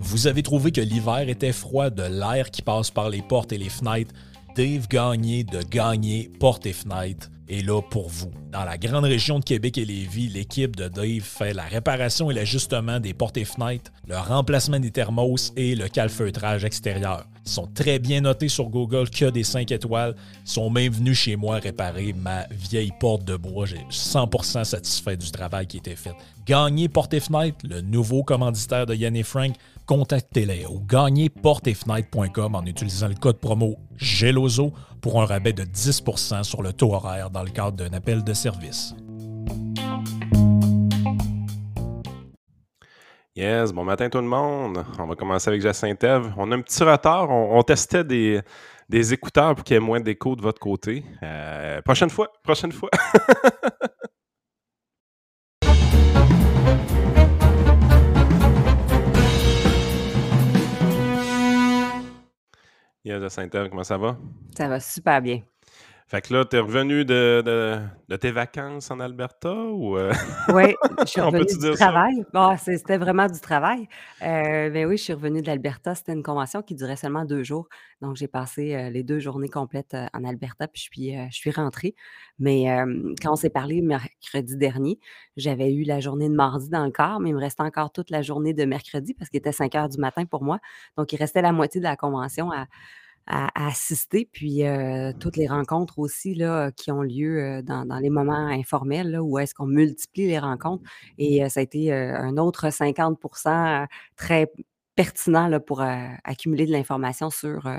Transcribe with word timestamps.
Vous 0.00 0.26
avez 0.26 0.42
trouvé 0.42 0.72
que 0.72 0.80
l'hiver 0.80 1.28
était 1.28 1.52
froid 1.52 1.90
de 1.90 2.02
l'air 2.02 2.50
qui 2.50 2.62
passe 2.62 2.90
par 2.90 3.08
les 3.08 3.22
portes 3.22 3.52
et 3.52 3.58
les 3.58 3.68
fenêtres. 3.68 4.12
Dave 4.56 4.88
Gagné 4.88 5.44
de 5.44 5.62
Gagné 5.62 6.30
Portes 6.40 6.66
et 6.66 6.72
Fenêtres 6.72 7.30
est 7.48 7.66
là 7.66 7.80
pour 7.82 8.08
vous. 8.08 8.30
Dans 8.52 8.64
la 8.64 8.78
grande 8.78 9.04
région 9.04 9.38
de 9.38 9.44
Québec 9.44 9.78
et 9.78 9.84
Lévis, 9.84 10.28
l'équipe 10.28 10.76
de 10.76 10.88
Dave 10.88 11.22
fait 11.22 11.52
la 11.52 11.64
réparation 11.64 12.30
et 12.30 12.34
l'ajustement 12.34 13.00
des 13.00 13.14
portes 13.14 13.36
et 13.36 13.44
fenêtres, 13.44 13.90
le 14.06 14.16
remplacement 14.16 14.80
des 14.80 14.90
thermos 14.90 15.52
et 15.56 15.74
le 15.74 15.88
calfeutrage 15.88 16.64
extérieur. 16.64 17.24
Ils 17.44 17.50
sont 17.50 17.66
très 17.66 17.98
bien 17.98 18.20
notés 18.20 18.48
sur 18.48 18.68
Google 18.68 19.08
que 19.08 19.30
des 19.30 19.42
5 19.44 19.72
étoiles. 19.72 20.14
Sont 20.44 20.68
même 20.68 20.92
venus 20.92 21.18
chez 21.18 21.36
moi 21.36 21.58
réparer 21.58 22.12
ma 22.12 22.46
vieille 22.50 22.92
porte 23.00 23.24
de 23.24 23.36
bois. 23.36 23.64
J'ai 23.64 23.86
100% 23.90 24.64
satisfait 24.64 25.16
du 25.16 25.30
travail 25.30 25.66
qui 25.66 25.78
était 25.78 25.96
fait. 25.96 26.12
Gagner 26.46 26.88
Porte 26.88 27.14
et 27.14 27.20
Fenêtre, 27.20 27.58
le 27.64 27.80
nouveau 27.80 28.22
commanditaire 28.22 28.86
de 28.86 28.94
Yann 28.94 29.16
et 29.16 29.22
Frank, 29.22 29.54
contactez-les 29.86 30.66
au 30.66 30.80
gagnerportefenêtre.com 30.80 32.54
en 32.54 32.64
utilisant 32.66 33.08
le 33.08 33.14
code 33.14 33.38
promo 33.38 33.76
GELOZO 33.96 34.72
pour 35.08 35.22
un 35.22 35.24
rabais 35.24 35.54
de 35.54 35.62
10% 35.62 36.42
sur 36.42 36.60
le 36.60 36.74
taux 36.74 36.92
horaire 36.92 37.30
dans 37.30 37.42
le 37.42 37.48
cadre 37.48 37.78
d'un 37.78 37.96
appel 37.96 38.22
de 38.22 38.34
service. 38.34 38.94
Yes, 43.34 43.72
bon 43.72 43.84
matin 43.84 44.10
tout 44.10 44.18
le 44.18 44.24
monde. 44.24 44.84
On 44.98 45.06
va 45.06 45.14
commencer 45.14 45.48
avec 45.48 45.62
Jacinthe. 45.62 46.04
On 46.36 46.52
a 46.52 46.56
un 46.56 46.60
petit 46.60 46.84
retard. 46.84 47.30
On, 47.30 47.62
testait 47.62 48.04
des, 48.04 48.42
des, 48.90 49.14
écouteurs 49.14 49.54
pour 49.54 49.64
qu'il 49.64 49.72
y 49.72 49.76
ait 49.78 49.80
moins 49.80 50.00
d'écho 50.00 50.36
de 50.36 50.42
votre 50.42 50.60
côté. 50.60 51.02
Euh, 51.22 51.80
prochaine 51.80 52.10
fois, 52.10 52.30
prochaine 52.42 52.72
fois. 52.72 52.90
yes, 63.08 63.20
Jacinthe 63.20 63.54
Eve, 63.54 63.68
comment 63.70 63.84
ça 63.84 63.96
va? 63.98 64.16
Ça 64.56 64.68
va 64.68 64.80
super 64.80 65.20
bien. 65.22 65.40
Fait 66.08 66.22
que 66.22 66.32
là, 66.32 66.46
tu 66.46 66.56
es 66.56 66.60
revenu 66.60 67.04
de, 67.04 67.42
de, 68.08 68.16
tes 68.16 68.30
vacances 68.30 68.90
en 68.90 68.98
Alberta 68.98 69.52
ou. 69.52 69.98
Euh, 69.98 70.10
oui, 70.54 70.74
je 71.00 71.04
suis 71.04 71.20
revenu 71.20 71.44
du 71.44 71.70
travail. 71.72 72.24
Bon, 72.32 72.56
c'était 72.56 72.96
vraiment 72.96 73.26
du 73.26 73.38
travail. 73.40 73.86
Euh, 74.22 74.70
ben 74.70 74.86
oui, 74.86 74.96
je 74.96 75.02
suis 75.02 75.12
revenu 75.12 75.42
de 75.42 75.46
l'Alberta. 75.46 75.94
C'était 75.94 76.14
une 76.14 76.22
convention 76.22 76.62
qui 76.62 76.74
durait 76.74 76.96
seulement 76.96 77.26
deux 77.26 77.42
jours. 77.42 77.68
Donc, 78.00 78.16
j'ai 78.16 78.26
passé 78.26 78.74
euh, 78.74 78.88
les 78.88 79.02
deux 79.02 79.18
journées 79.18 79.50
complètes 79.50 79.92
euh, 79.92 80.06
en 80.14 80.24
Alberta, 80.24 80.66
puis 80.66 80.80
je 80.80 80.98
suis, 80.98 81.14
je 81.30 81.36
suis 81.36 81.50
rentrée. 81.50 81.94
Mais 82.38 82.68
quand 83.20 83.32
on 83.32 83.36
s'est 83.36 83.50
parlé 83.50 83.82
mercredi 83.82 84.56
dernier, 84.56 84.98
j'avais 85.36 85.74
eu 85.74 85.82
la 85.82 86.00
journée 86.00 86.30
de 86.30 86.34
mardi 86.34 86.70
dans 86.70 86.86
le 86.86 86.90
corps, 86.90 87.20
mais 87.20 87.30
il 87.30 87.34
me 87.34 87.40
restait 87.40 87.64
encore 87.64 87.92
toute 87.92 88.08
la 88.08 88.22
journée 88.22 88.54
de 88.54 88.64
mercredi 88.64 89.12
parce 89.12 89.28
qu'il 89.28 89.38
était 89.38 89.52
5 89.52 89.74
heures 89.74 89.88
du 89.90 89.98
matin 89.98 90.24
pour 90.24 90.42
moi. 90.42 90.58
Donc, 90.96 91.12
il 91.12 91.16
restait 91.16 91.42
la 91.42 91.52
moitié 91.52 91.80
de 91.80 91.84
la 91.84 91.96
convention 91.96 92.50
à 92.50 92.66
à, 93.28 93.68
assister. 93.68 94.28
Puis 94.32 94.62
toutes 95.20 95.36
les 95.36 95.46
rencontres 95.46 95.98
aussi 95.98 96.34
là, 96.34 96.72
qui 96.72 96.90
ont 96.90 97.02
lieu 97.02 97.62
dans, 97.62 97.98
les 98.00 98.10
moments 98.10 98.48
informels, 98.48 99.10
là, 99.10 99.22
où 99.22 99.38
est-ce 99.38 99.54
qu'on 99.54 99.66
multiplie 99.66 100.26
les 100.26 100.38
rencontres. 100.38 100.82
Et 101.18 101.48
ça 101.48 101.60
a 101.60 101.62
été 101.62 101.92
un 101.92 102.36
autre 102.36 102.68
50% 102.68 103.86
très 104.16 104.50
pertinent 104.98 105.46
là, 105.46 105.60
pour 105.60 105.80
accumuler 106.24 106.66
de 106.66 106.72
l'information 106.72 107.30
sur 107.30 107.70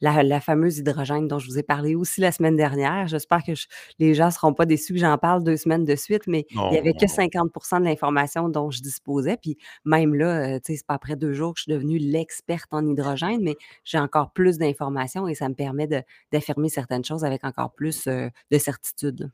la, 0.00 0.40
fameuse 0.40 0.78
hydrogène 0.78 1.28
dont 1.28 1.38
je 1.38 1.46
vous 1.46 1.58
ai 1.58 1.62
parlé 1.62 1.94
aussi 1.94 2.22
la 2.22 2.32
semaine 2.32 2.56
dernière. 2.56 3.06
J'espère 3.06 3.42
que 3.44 3.52
les 3.98 4.14
gens 4.14 4.26
ne 4.26 4.30
seront 4.30 4.54
pas 4.54 4.64
déçus 4.64 4.94
que 4.94 4.98
j'en 4.98 5.18
parle 5.18 5.44
deux 5.44 5.58
semaines 5.58 5.84
de 5.84 5.94
suite, 5.94 6.22
mais 6.26 6.46
il 6.48 6.70
n'y 6.70 6.78
avait 6.78 6.94
que 6.94 7.06
50 7.06 7.50
de 7.52 7.84
l'information 7.84 8.48
dont 8.48 8.70
je 8.70 8.80
disposais. 8.80 9.36
Puis 9.36 9.58
même 9.84 10.14
là, 10.14 10.58
c'est 10.64 10.86
pas 10.86 10.94
après 10.94 11.16
deux 11.16 11.34
jours 11.34 11.52
que 11.52 11.58
je 11.58 11.64
suis 11.64 11.72
devenue 11.72 11.98
l'experte 11.98 12.72
en 12.72 12.86
hydrogène, 12.86 13.42
mais 13.42 13.56
j'ai 13.84 13.98
encore 13.98 14.32
plus 14.32 14.56
d'informations 14.56 15.28
et 15.28 15.34
ça 15.34 15.50
me 15.50 15.54
permet 15.54 15.86
d'affirmer 16.32 16.70
certaines 16.70 17.04
choses 17.04 17.26
avec 17.26 17.44
encore 17.44 17.74
plus 17.74 18.06
de 18.06 18.58
certitude. 18.58 19.30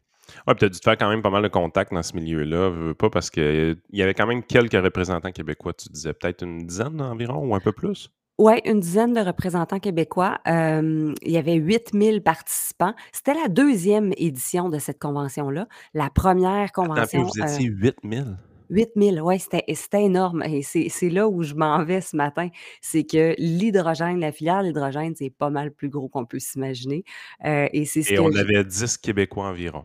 Oui, 0.46 0.54
tu 0.56 0.64
as 0.64 0.68
dû 0.68 0.78
te 0.78 0.84
faire 0.84 0.96
quand 0.96 1.08
même 1.08 1.22
pas 1.22 1.30
mal 1.30 1.42
de 1.42 1.48
contacts 1.48 1.92
dans 1.92 2.02
ce 2.02 2.14
milieu-là, 2.14 2.94
pas 2.94 3.10
parce 3.10 3.30
qu'il 3.30 3.76
y 3.92 4.02
avait 4.02 4.14
quand 4.14 4.26
même 4.26 4.42
quelques 4.42 4.72
représentants 4.72 5.32
québécois, 5.32 5.72
tu 5.72 5.88
disais 5.88 6.12
peut-être 6.12 6.42
une 6.44 6.66
dizaine 6.66 7.00
environ 7.00 7.46
ou 7.46 7.54
un 7.54 7.60
peu 7.60 7.72
plus? 7.72 8.10
Oui, 8.38 8.54
une 8.64 8.80
dizaine 8.80 9.12
de 9.12 9.20
représentants 9.20 9.80
québécois. 9.80 10.38
il 10.46 11.14
y 11.26 11.36
avait 11.36 11.56
8000 11.56 12.22
participants. 12.22 12.94
C'était 13.12 13.34
la 13.34 13.48
deuxième 13.48 14.14
édition 14.16 14.70
de 14.70 14.78
cette 14.78 14.98
convention-là. 14.98 15.68
La 15.92 16.08
première 16.08 16.72
convention. 16.72 17.22
vous 17.22 17.38
étiez 17.38 17.66
8000? 17.66 18.38
8000, 18.70 19.20
oui, 19.20 19.38
c'était 19.40 20.02
énorme. 20.02 20.42
Et 20.44 20.62
c'est 20.62 21.10
là 21.10 21.28
où 21.28 21.42
je 21.42 21.54
m'en 21.54 21.84
vais 21.84 22.00
ce 22.00 22.16
matin. 22.16 22.48
C'est 22.80 23.04
que 23.04 23.34
l'hydrogène, 23.36 24.20
la 24.20 24.32
filière 24.32 24.62
l'hydrogène, 24.62 25.14
c'est 25.16 25.28
pas 25.28 25.50
mal 25.50 25.70
plus 25.70 25.90
gros 25.90 26.08
qu'on 26.08 26.24
peut 26.24 26.38
s'imaginer. 26.38 27.04
et 27.44 27.84
c'est 27.84 28.18
on 28.18 28.34
avait 28.34 28.64
10 28.64 28.96
Québécois 28.96 29.48
environ. 29.48 29.84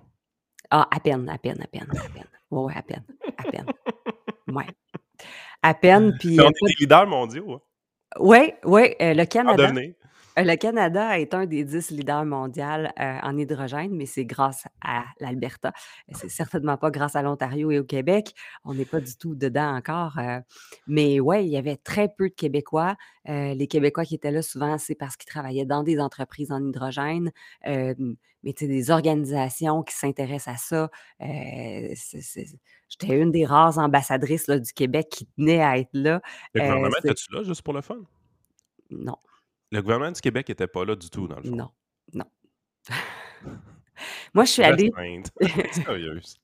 Ah, 0.78 0.90
à 0.92 1.00
peine, 1.00 1.30
à 1.30 1.38
peine, 1.38 1.62
à 1.62 1.68
peine, 1.68 1.88
à 1.90 2.10
peine. 2.10 2.28
Oui, 2.52 2.74
à 2.76 2.82
peine, 2.82 3.06
à 3.38 3.44
peine. 3.50 3.66
Ouais. 4.50 4.66
À 5.62 5.74
peine. 5.74 6.18
Puis, 6.20 6.38
on 6.42 6.50
est 6.50 6.68
des 6.68 6.74
leaders 6.82 7.08
mondiaux. 7.08 7.54
Hein. 7.54 7.62
Oui, 8.20 8.52
oui, 8.66 8.94
euh, 9.02 9.14
le 9.14 9.24
Canada. 9.24 9.72
Euh, 10.38 10.44
le 10.44 10.56
Canada 10.56 11.20
est 11.20 11.34
un 11.34 11.46
des 11.46 11.64
dix 11.64 11.92
leaders 11.92 12.26
mondiaux 12.26 12.64
euh, 12.64 13.18
en 13.24 13.38
hydrogène, 13.38 13.96
mais 13.96 14.06
c'est 14.06 14.26
grâce 14.26 14.66
à 14.82 15.06
l'Alberta. 15.20 15.72
C'est 16.14 16.30
certainement 16.30 16.78
pas 16.78 16.92
grâce 16.92 17.16
à 17.16 17.22
l'Ontario 17.22 17.72
et 17.72 17.80
au 17.80 17.84
Québec. 17.84 18.34
On 18.64 18.74
n'est 18.74 18.86
pas 18.86 19.00
du 19.00 19.16
tout 19.18 19.36
dedans 19.36 19.76
encore. 19.76 20.20
mais 20.88 21.20
oui, 21.20 21.46
il 21.46 21.52
y 21.52 21.58
avait 21.58 21.78
très 21.78 22.10
peu 22.10 22.30
de 22.30 22.34
Québécois. 22.34 22.96
les 23.26 23.68
Québécois 23.68 24.06
qui 24.06 24.16
étaient 24.16 24.32
là, 24.32 24.42
souvent, 24.42 24.78
c'est 24.78 24.96
parce 24.96 25.16
qu'ils 25.16 25.30
travaillaient 25.30 25.66
dans 25.66 25.84
des 25.84 26.00
entreprises 26.00 26.52
en 26.52 26.64
hydrogène, 26.64 27.32
mais 27.66 28.54
des 28.54 28.92
organisations 28.92 29.84
qui 29.84 29.96
s'intéressent 29.96 30.56
à 30.56 30.58
ça. 30.58 30.92
J'étais 31.20 33.20
une 33.20 33.32
des 33.32 33.46
rares 33.46 33.78
ambassadrices 33.78 34.50
du 34.50 34.74
Québec 34.74 35.08
qui 35.10 35.28
tenait 35.38 35.62
à 35.62 35.78
être 35.78 35.90
là. 35.94 36.22
Le 36.54 36.62
gouvernement 36.62 36.98
était-tu 37.04 37.34
là 37.34 37.44
juste 37.44 37.62
pour 37.62 37.74
le 37.74 37.82
fun? 37.82 38.00
Non. 38.92 39.18
Le 39.76 39.82
gouvernement 39.82 40.12
du 40.12 40.22
Québec 40.22 40.48
n'était 40.48 40.68
pas 40.68 40.86
là 40.86 40.96
du 40.96 41.10
tout, 41.10 41.28
dans 41.28 41.36
le 41.36 41.44
fond. 41.44 41.56
Non, 41.56 41.70
non. 42.14 42.24
Moi, 44.34 44.46
je 44.46 44.50
suis 44.50 44.64
allée. 44.64 44.90
Sérieuse. 45.72 46.40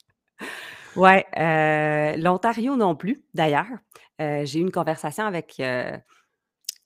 Ouais, 0.97 1.25
euh, 1.37 2.17
l'Ontario 2.17 2.75
non 2.75 2.93
plus, 2.93 3.23
d'ailleurs. 3.33 3.67
Euh, 4.19 4.43
j'ai 4.45 4.59
eu 4.59 4.61
une 4.61 4.71
conversation 4.71 5.23
avec 5.23 5.61
euh, 5.61 5.97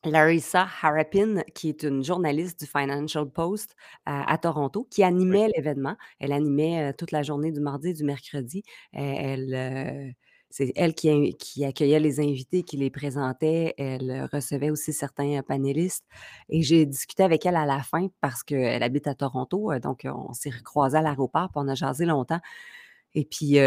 Larissa 0.04 0.68
Harapin, 0.84 1.42
qui 1.56 1.70
est 1.70 1.82
une 1.82 2.04
journaliste 2.04 2.60
du 2.60 2.68
Financial 2.68 3.28
Post 3.28 3.76
à, 4.06 4.38
Toronto, 4.38 4.88
qui 4.92 5.04
animait 5.04 5.50
l'événement. 5.56 5.98
Elle 6.20 6.32
animait 6.32 6.94
toute 6.94 7.12
la 7.12 7.24
journée 7.24 7.52
du 7.52 7.60
mardi 7.60 7.90
et 7.90 7.94
du 7.94 8.04
mercredi. 8.04 8.62
elle 8.94 10.16
c'est 10.58 10.72
elle 10.78 10.94
qui, 10.96 11.66
accueillait 11.66 12.00
les 12.00 12.22
invités, 12.22 12.64
qui 12.64 12.78
les 12.78 12.90
présentait. 12.90 13.74
Elle 13.78 14.30
recevait 14.32 14.70
aussi 14.70 14.94
certains 14.94 15.42
panélistes. 15.42 16.06
Et 16.48 16.64
j'ai 16.64 16.86
discuté 16.86 17.24
avec 17.24 17.46
elle 17.46 17.58
à 17.58 17.66
la 17.66 17.84
fin 17.84 18.08
parce 18.22 18.42
qu'elle 18.42 18.82
habite 18.82 19.06
à 19.08 19.16
Toronto. 19.16 19.78
Donc, 19.80 20.06
on 20.06 20.32
s'est 20.32 20.52
recroisés 20.52 20.98
à 20.98 21.02
l'aéroport, 21.02 21.50
puis 21.50 21.62
on 21.62 21.68
a 21.68 21.76
jasé 21.76 22.06
longtemps. 22.06 22.40
Et 23.18 23.24
puis, 23.24 23.58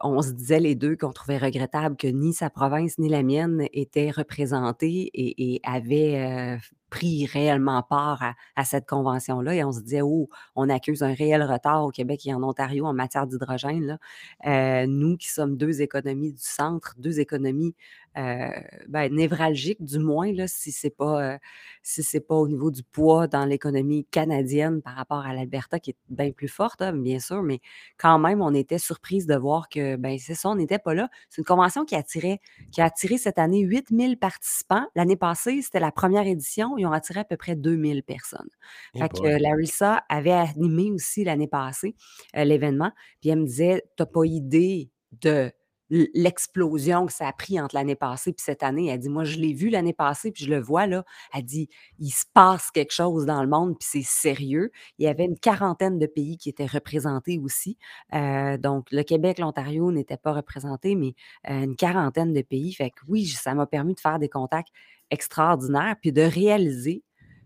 on 0.00 0.22
se 0.22 0.32
disait 0.32 0.58
les 0.58 0.74
deux 0.74 0.96
qu'on 0.96 1.12
trouvait 1.12 1.36
regrettable 1.36 1.96
que 1.96 2.06
ni 2.06 2.32
sa 2.32 2.48
province 2.48 2.98
ni 2.98 3.10
la 3.10 3.22
mienne 3.22 3.66
étaient 3.74 4.10
représentées 4.10 5.10
et, 5.12 5.60
avaient 5.64 6.58
pris 6.88 7.26
réellement 7.26 7.82
part 7.82 8.34
à, 8.54 8.64
cette 8.64 8.86
convention-là 8.86 9.54
et 9.54 9.64
on 9.64 9.72
se 9.72 9.80
disait, 9.80 10.00
oh, 10.02 10.30
on 10.54 10.70
accuse 10.70 11.02
un 11.02 11.12
réel 11.12 11.42
retard 11.42 11.84
au 11.84 11.90
Québec 11.90 12.26
et 12.26 12.32
en 12.32 12.42
Ontario 12.42 12.86
en 12.86 12.94
matière 12.94 13.26
d'hydrogène. 13.26 13.98
Nous 14.46 15.16
qui 15.18 15.28
sommes 15.28 15.58
deux 15.58 15.82
économies 15.82 16.32
du 16.32 16.42
centre, 16.42 16.94
deux 16.96 17.20
économies 17.20 17.74
euh, 18.16 18.50
ben, 18.88 19.12
névralgiques, 19.14 19.82
du 19.82 19.98
moins, 19.98 20.32
là, 20.32 20.48
si 20.48 20.72
ce 20.72 20.86
n'est 20.86 20.90
pas, 20.90 21.34
euh, 21.34 21.38
si 21.82 22.20
pas 22.20 22.34
au 22.34 22.48
niveau 22.48 22.70
du 22.70 22.82
poids 22.82 23.26
dans 23.26 23.44
l'économie 23.44 24.06
canadienne 24.10 24.82
par 24.82 24.94
rapport 24.94 25.24
à 25.26 25.34
l'Alberta, 25.34 25.78
qui 25.78 25.90
est 25.90 25.96
bien 26.08 26.32
plus 26.32 26.48
forte, 26.48 26.82
hein, 26.82 26.92
bien 26.92 27.18
sûr, 27.18 27.42
mais 27.42 27.60
quand 27.98 28.18
même, 28.18 28.40
on 28.40 28.54
était 28.54 28.78
surprise 28.78 29.26
de 29.26 29.36
voir 29.36 29.68
que, 29.68 29.96
ben, 29.96 30.18
c'est 30.18 30.34
ça, 30.34 30.48
on 30.48 30.56
n'était 30.56 30.78
pas 30.78 30.94
là. 30.94 31.08
C'est 31.28 31.40
une 31.40 31.46
convention 31.46 31.84
qui, 31.84 31.94
attirait, 31.94 32.40
qui 32.72 32.80
a 32.80 32.86
attiré 32.86 33.18
cette 33.18 33.38
année 33.38 33.60
8000 33.60 34.18
participants. 34.18 34.86
L'année 34.94 35.16
passée, 35.16 35.60
c'était 35.62 35.80
la 35.80 35.92
première 35.92 36.26
édition 36.26 36.46
ils 36.78 36.86
ont 36.86 36.92
attiré 36.92 37.20
à 37.20 37.24
peu 37.24 37.36
près 37.36 37.56
2000 37.56 38.02
personnes. 38.02 38.48
Eh 38.94 38.98
fait 38.98 39.08
que 39.08 39.42
Larissa 39.42 40.04
avait 40.08 40.32
animé 40.32 40.90
aussi 40.90 41.24
l'année 41.24 41.48
passée 41.48 41.94
euh, 42.36 42.44
l'événement, 42.44 42.92
puis 43.20 43.30
elle 43.30 43.40
me 43.40 43.46
disait, 43.46 43.84
t'as 43.96 44.06
pas 44.06 44.24
idée 44.24 44.90
de 45.20 45.50
l'explosion 45.90 47.06
que 47.06 47.12
ça 47.12 47.28
a 47.28 47.32
pris 47.32 47.60
entre 47.60 47.74
l'année 47.74 47.94
passée 47.94 48.30
et 48.30 48.34
cette 48.38 48.62
année. 48.62 48.86
Elle 48.88 48.98
dit, 48.98 49.08
moi, 49.08 49.24
je 49.24 49.38
l'ai 49.38 49.52
vu 49.52 49.68
l'année 49.68 49.92
passée, 49.92 50.32
puis 50.32 50.44
je 50.44 50.50
le 50.50 50.60
vois 50.60 50.86
là. 50.86 51.04
Elle 51.34 51.44
dit, 51.44 51.68
il 51.98 52.10
se 52.10 52.24
passe 52.32 52.70
quelque 52.70 52.92
chose 52.92 53.26
dans 53.26 53.42
le 53.42 53.48
monde, 53.48 53.78
puis 53.78 53.88
c'est 53.90 54.06
sérieux. 54.06 54.70
Il 54.98 55.04
y 55.04 55.08
avait 55.08 55.24
une 55.24 55.38
quarantaine 55.38 55.98
de 55.98 56.06
pays 56.06 56.36
qui 56.36 56.48
étaient 56.48 56.66
représentés 56.66 57.38
aussi. 57.38 57.78
Euh, 58.14 58.58
donc, 58.58 58.90
le 58.90 59.02
Québec, 59.02 59.38
l'Ontario 59.38 59.92
n'étaient 59.92 60.16
pas 60.16 60.32
représentés, 60.32 60.94
mais 60.94 61.14
euh, 61.48 61.64
une 61.64 61.76
quarantaine 61.76 62.32
de 62.32 62.42
pays. 62.42 62.72
Fait 62.72 62.90
que 62.90 63.00
oui, 63.08 63.26
ça 63.26 63.54
m'a 63.54 63.66
permis 63.66 63.94
de 63.94 64.00
faire 64.00 64.18
des 64.18 64.28
contacts 64.28 64.70
extraordinaires, 65.10 65.96
puis 66.00 66.12
de 66.12 66.22
réaliser 66.22 67.04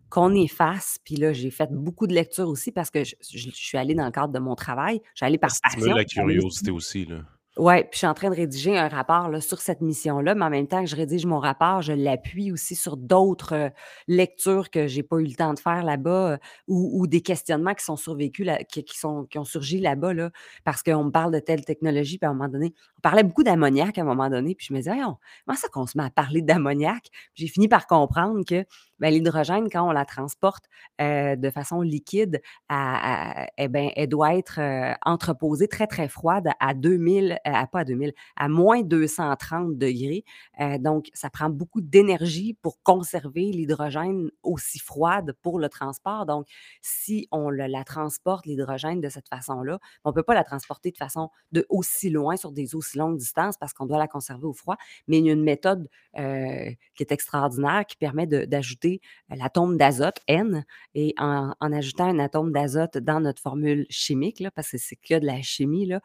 qu'on 0.09 0.35
est 0.35 0.49
face. 0.49 0.99
Puis 1.05 1.17
là, 1.17 1.33
j'ai 1.33 1.51
fait 1.51 1.71
beaucoup 1.71 2.07
de 2.07 2.15
lectures 2.15 2.49
aussi 2.49 2.73
parce 2.73 2.91
que 2.91 3.05
je, 3.05 3.15
suis 3.21 3.79
allée 3.79 3.95
dans 3.95 4.07
le 4.07 4.11
cadre 4.11 4.33
de 4.33 4.39
mon 4.39 4.55
travail. 4.55 5.01
Je 5.15 5.19
suis 5.19 5.27
allée 5.27 5.39
par 5.39 5.51
passion. 5.63 5.95
la 5.95 6.05
curiosité 6.05 6.71
aussi, 6.71 7.05
là. 7.05 7.23
Oui, 7.61 7.83
puis 7.83 7.91
je 7.93 7.99
suis 7.99 8.07
en 8.07 8.15
train 8.15 8.31
de 8.31 8.37
rédiger 8.37 8.79
un 8.79 8.89
rapport 8.89 9.29
là, 9.29 9.39
sur 9.43 9.61
cette 9.61 9.83
mission-là, 9.83 10.35
mais 10.35 10.47
en 10.47 10.49
même 10.49 10.67
temps 10.67 10.81
que 10.81 10.89
je 10.89 10.97
rédige 10.97 11.27
mon 11.27 11.39
rapport, 11.39 11.83
je 11.83 11.93
l'appuie 11.93 12.53
aussi 12.53 12.75
sur 12.75 12.97
d'autres 12.97 13.55
euh, 13.55 13.69
lectures 14.09 14.71
que 14.71 14.87
j'ai 14.87 15.03
pas 15.03 15.19
eu 15.19 15.27
le 15.27 15.35
temps 15.35 15.53
de 15.53 15.59
faire 15.59 15.85
là-bas 15.85 16.31
euh, 16.33 16.37
ou, 16.69 17.07
des 17.07 17.21
questionnements 17.21 17.75
qui 17.75 17.85
sont 17.85 17.97
survécus, 17.97 18.49
qui, 18.71 18.99
sont, 18.99 19.27
qui 19.27 19.39
ont 19.39 19.45
surgi 19.45 19.79
là-bas, 19.79 20.15
là, 20.15 20.31
parce 20.65 20.83
qu'on 20.83 21.05
me 21.05 21.11
parle 21.11 21.35
de 21.35 21.39
telle 21.39 21.62
technologie, 21.62 22.17
puis 22.17 22.27
à 22.27 22.31
un 22.31 22.33
moment 22.33 22.49
donné, 22.49 22.73
on 22.97 23.03
parlait 23.03 23.25
beaucoup 23.25 23.43
d'ammoniac 23.43 23.99
à 23.99 24.01
un 24.01 24.05
moment 24.05 24.31
donné, 24.31 24.55
puis 24.55 24.67
je 24.67 24.73
me 24.73 24.79
disais, 24.79 24.97
comment 24.97 25.59
ça 25.59 25.69
qu'on 25.69 25.87
se 25.87 25.99
met 25.99 26.05
à 26.05 26.09
parler 26.09 26.41
d'ammoniac? 26.41 27.11
J'ai 27.35 27.49
fini 27.49 27.69
par 27.69 27.87
comprendre 27.87 28.43
que 28.43 28.65
ben, 29.00 29.12
l'hydrogène, 29.12 29.69
quand 29.70 29.88
on 29.88 29.93
la 29.93 30.05
transporte 30.05 30.67
euh, 31.00 31.37
de 31.37 31.50
façon 31.50 31.81
liquide, 31.81 32.41
eh 32.70 33.69
ben, 33.69 33.91
elle 33.97 34.08
doit 34.08 34.37
être 34.37 34.61
entreposée 35.05 35.69
très, 35.69 35.87
très 35.87 36.08
froide 36.08 36.49
à 36.61 36.75
2000 36.75 37.38
à, 37.44 37.67
pas 37.67 37.81
à 37.81 37.85
2000, 37.85 38.12
à 38.37 38.49
moins 38.49 38.82
230 38.82 39.76
degrés. 39.79 40.25
Euh, 40.61 40.79
donc, 40.79 41.08
ça 41.14 41.31
prend 41.31 41.50
beaucoup 41.50 41.81
d'énergie 41.81 42.56
pour 42.62 42.82
conserver 42.82 43.50
l'hydrogène 43.52 44.31
aussi 44.43 44.79
froide 44.79 45.35
pour 45.43 45.58
le 45.58 45.69
transport. 45.69 46.26
Donc, 46.26 46.47
si 46.82 47.29
on 47.31 47.50
la 47.50 47.85
transporte, 47.85 48.47
l'hydrogène, 48.47 49.00
de 49.00 49.08
cette 49.08 49.29
façon-là, 49.29 49.79
on 50.05 50.11
ne 50.11 50.14
peut 50.14 50.23
pas 50.23 50.35
la 50.35 50.44
transporter 50.44 50.91
de 50.91 50.97
façon 50.97 51.31
de 51.52 51.67
aussi 51.69 52.11
loin 52.11 52.37
sur 52.37 52.52
des 52.52 52.75
aussi 52.75 52.99
longues 52.99 53.19
distances 53.19 53.56
parce 53.58 53.73
qu'on 53.73 53.87
doit 53.87 53.99
la 53.99 54.08
conserver 54.08 54.47
au 54.47 54.52
froid. 54.52 54.76
Mais 55.08 55.19
il 55.19 55.26
y 55.26 55.31
a 55.31 55.32
une 55.32 55.43
méthode 55.43 55.88
euh, 56.19 56.70
qui 56.94 57.02
est 57.02 57.12
extraordinaire 57.12 57.85
qui 57.87 57.97
permet 57.97 58.26
d'ajouter 58.26 58.90
euh, 59.31 59.37
l'atome 59.37 59.77
d'azote, 59.77 60.19
N, 60.27 60.65
et 60.95 61.15
en, 61.19 61.53
ajoutant 61.61 62.07
un 62.07 62.19
atome 62.19 62.53
d'azote 62.53 62.99
dans 62.99 63.21
notre 63.21 63.41
formule 63.41 63.87
chimique, 63.91 64.41
là, 64.41 64.51
parce 64.51 64.71
que 64.71 64.79
c'est 64.79 64.97
que 64.97 65.19
de 65.19 65.27
la 65.27 65.43
chimie, 65.43 65.87
là, 65.87 66.01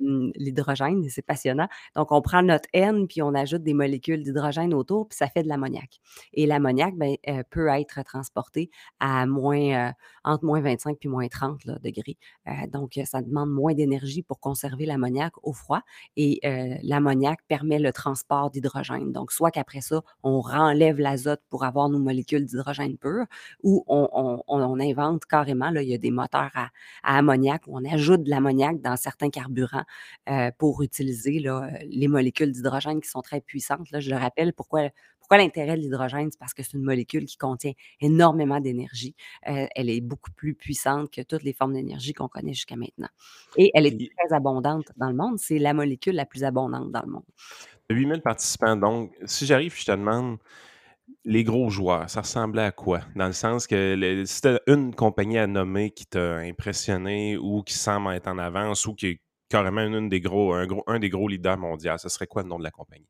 mmh 0.00 0.30
l'hydrogène, 0.36 1.08
c'est 1.08 1.22
passionnant. 1.22 1.68
Donc, 1.94 2.12
on 2.12 2.20
prend 2.20 2.42
notre 2.42 2.68
N, 2.72 3.06
puis 3.06 3.22
on 3.22 3.34
ajoute 3.34 3.62
des 3.62 3.74
molécules 3.74 4.22
d'hydrogène 4.22 4.74
autour, 4.74 5.08
puis 5.08 5.16
ça 5.16 5.28
fait 5.28 5.42
de 5.42 5.48
l'ammoniac. 5.48 6.00
Et 6.32 6.46
l'ammoniac 6.46 6.94
ben, 6.96 7.16
euh, 7.28 7.42
peut 7.50 7.68
être 7.68 8.02
transporté 8.04 8.70
à 9.00 9.26
moins, 9.26 9.88
euh, 9.88 9.92
entre 10.24 10.44
moins 10.44 10.60
25 10.60 10.98
puis 10.98 11.08
moins 11.08 11.28
30 11.28 11.66
degrés. 11.82 12.18
Donc, 12.72 12.98
ça 13.04 13.22
demande 13.22 13.50
moins 13.50 13.74
d'énergie 13.74 14.22
pour 14.22 14.40
conserver 14.40 14.86
l'ammoniac 14.86 15.32
au 15.42 15.52
froid. 15.52 15.82
Et 16.16 16.40
l'ammoniac 16.82 17.40
permet 17.48 17.78
le 17.78 17.92
transport 17.92 18.50
d'hydrogène. 18.50 19.12
Donc, 19.12 19.32
soit 19.32 19.50
qu'après 19.50 19.80
ça, 19.80 20.02
on 20.22 20.40
renlève 20.40 20.98
l'azote 20.98 21.42
pour 21.50 21.64
avoir 21.64 21.88
nos 21.88 21.98
molécules 21.98 22.15
d'hydrogène 22.22 22.96
pur, 22.96 23.24
ou 23.62 23.84
on, 23.88 24.80
invente 24.80 25.24
carrément, 25.24 25.70
là, 25.70 25.82
il 25.82 25.88
y 25.88 25.94
a 25.94 25.98
des 25.98 26.10
moteurs 26.10 26.50
à, 26.54 26.68
à 27.02 27.18
ammoniac 27.18 27.62
où 27.66 27.78
on 27.78 27.84
ajoute 27.84 28.22
de 28.22 28.30
l'ammoniac 28.30 28.80
dans 28.80 28.96
certains 28.96 29.30
carburants 29.30 29.84
euh, 30.28 30.50
pour 30.58 30.82
utiliser 30.82 31.42
les 31.84 32.08
molécules 32.08 32.52
d'hydrogène 32.52 33.00
qui 33.00 33.08
sont 33.08 33.22
très 33.22 33.40
puissantes. 33.40 33.90
Là, 33.90 34.00
je 34.00 34.10
le 34.10 34.16
rappelle, 34.16 34.52
pourquoi, 34.52 34.90
pourquoi 35.26 35.38
l'intérêt 35.38 35.76
de 35.76 35.80
l'hydrogène? 35.80 36.30
C'est 36.30 36.38
parce 36.38 36.54
que 36.54 36.62
c'est 36.62 36.74
une 36.74 36.84
molécule 36.84 37.24
qui 37.24 37.36
contient 37.36 37.72
énormément 38.00 38.60
d'énergie. 38.60 39.16
Euh, 39.48 39.66
elle 39.74 39.90
est 39.90 40.00
beaucoup 40.00 40.30
plus 40.30 40.54
puissante 40.54 41.10
que 41.10 41.20
toutes 41.20 41.42
les 41.42 41.52
formes 41.52 41.72
d'énergie 41.72 42.12
qu'on 42.12 42.28
connaît 42.28 42.52
jusqu'à 42.52 42.76
maintenant. 42.76 43.08
Et 43.56 43.70
elle 43.74 43.86
est 43.86 43.96
très 44.16 44.36
abondante 44.36 44.92
dans 44.96 45.08
le 45.08 45.16
monde. 45.16 45.38
C'est 45.38 45.58
la 45.58 45.74
molécule 45.74 46.14
la 46.14 46.26
plus 46.26 46.44
abondante 46.44 46.92
dans 46.92 47.02
le 47.02 47.10
monde. 47.10 47.24
8000 47.90 48.22
participants. 48.22 48.76
Donc, 48.76 49.12
si 49.24 49.46
j'arrive, 49.46 49.74
je 49.76 49.84
te 49.84 49.90
demande, 49.90 50.38
les 51.24 51.44
gros 51.44 51.70
joueurs, 51.70 52.08
ça 52.08 52.20
ressemblait 52.20 52.62
à 52.62 52.72
quoi? 52.72 53.00
Dans 53.14 53.26
le 53.26 53.32
sens 53.32 53.66
que 53.66 54.24
si 54.26 54.40
tu 54.40 54.48
une 54.66 54.94
compagnie 54.94 55.38
à 55.38 55.46
nommer 55.46 55.90
qui 55.90 56.06
t'a 56.06 56.36
impressionné 56.38 57.36
ou 57.36 57.62
qui 57.62 57.74
semble 57.74 58.12
être 58.12 58.28
en 58.28 58.38
avance 58.38 58.86
ou 58.86 58.94
qui 58.94 59.20
carrément 59.48 59.82
une, 59.82 60.08
des 60.08 60.20
gros, 60.20 60.54
un, 60.54 60.66
gros, 60.66 60.82
un 60.86 60.98
des 60.98 61.08
gros 61.08 61.28
leaders 61.28 61.58
mondiaux. 61.58 61.98
Ce 61.98 62.08
serait 62.08 62.26
quoi 62.26 62.42
le 62.42 62.48
nom 62.48 62.58
de 62.58 62.64
la 62.64 62.70
compagnie? 62.70 63.08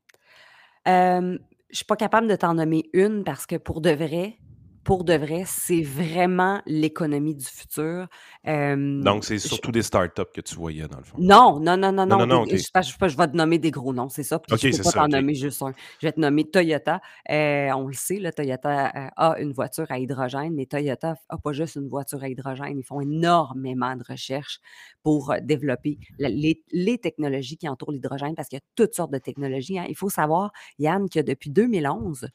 Je 0.86 1.38
je 1.68 1.76
suis 1.78 1.84
pas 1.84 1.96
capable 1.96 2.28
de 2.28 2.36
t'en 2.36 2.54
nommer 2.54 2.84
une 2.92 3.24
parce 3.24 3.44
que 3.44 3.56
pour 3.56 3.80
de 3.80 3.90
vrai, 3.90 4.38
pour 4.86 5.02
de 5.02 5.14
vrai, 5.14 5.42
c'est 5.46 5.82
vraiment 5.82 6.62
l'économie 6.64 7.34
du 7.34 7.44
futur. 7.44 8.06
Donc, 8.46 9.24
c'est 9.24 9.40
surtout 9.40 9.72
des 9.72 9.82
startups 9.82 10.22
que 10.32 10.40
tu 10.40 10.54
voyais, 10.54 10.86
dans 10.86 10.98
le 10.98 11.02
fond. 11.02 11.16
Non, 11.18 11.58
non, 11.58 11.76
non, 11.76 11.90
non, 11.90 12.06
non. 12.06 12.44
je, 12.48 12.56
je, 12.56 13.16
vais 13.16 13.26
te 13.26 13.36
nommer 13.36 13.58
des 13.58 13.72
gros 13.72 13.92
noms, 13.92 14.08
c'est 14.08 14.22
ça. 14.22 14.40
je 14.48 14.54
ne 14.54 14.76
peux 14.76 14.82
pas 14.84 14.92
t'en 14.92 15.08
nommer 15.08 15.34
juste 15.34 15.60
un. 15.60 15.72
Je 16.00 16.06
vais 16.06 16.12
te 16.12 16.20
nommer 16.20 16.48
Toyota. 16.48 17.00
Euh, 17.28 17.70
on 17.72 17.88
le 17.88 17.94
sait, 17.94 18.20
là, 18.20 18.30
Toyota 18.30 18.92
euh, 18.94 19.08
a 19.16 19.40
une 19.40 19.52
voiture 19.52 19.86
à 19.88 19.98
hydrogène, 19.98 20.54
mais 20.54 20.66
Toyota 20.66 21.16
n'a 21.32 21.38
pas 21.38 21.52
juste 21.52 21.74
une 21.74 21.88
voiture 21.88 22.22
à 22.22 22.28
hydrogène. 22.28 22.78
Ils 22.78 22.84
font 22.84 23.00
énormément 23.00 23.96
de 23.96 24.04
recherches 24.08 24.60
pour 25.02 25.32
euh, 25.32 25.38
développer 25.42 25.98
les, 26.20 26.98
technologies 26.98 27.56
qui 27.56 27.68
entourent 27.68 27.90
l'hydrogène 27.90 28.36
parce 28.36 28.48
qu'il 28.48 28.58
y 28.58 28.62
a 28.62 28.64
toutes 28.76 28.94
sortes 28.94 29.12
de 29.12 29.18
technologies. 29.18 29.80
Hein. 29.80 29.86
Il 29.88 29.96
faut 29.96 30.10
savoir, 30.10 30.52
Yann, 30.78 31.08
que 31.08 31.18
depuis 31.18 31.50
2011, 31.50 32.28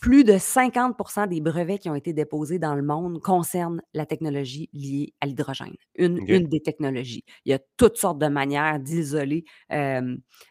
plus 0.00 0.24
de 0.24 0.32
50% 0.32 1.28
des 1.28 1.40
brevets 1.40 1.78
qui 1.78 1.90
ont 1.90 1.94
été 1.94 2.12
déposés 2.12 2.58
dans 2.58 2.74
le 2.74 2.82
monde 2.82 3.20
concernent 3.20 3.82
la 3.92 4.06
technologie 4.06 4.70
liée 4.72 5.14
à 5.20 5.26
l'hydrogène, 5.26 5.74
une, 5.94 6.48
des 6.48 6.60
technologies. 6.60 7.24
Il 7.44 7.50
y 7.50 7.54
a 7.54 7.58
toutes 7.76 7.98
sortes 7.98 8.18
de 8.18 8.28
manières 8.28 8.80
d'isoler 8.80 9.44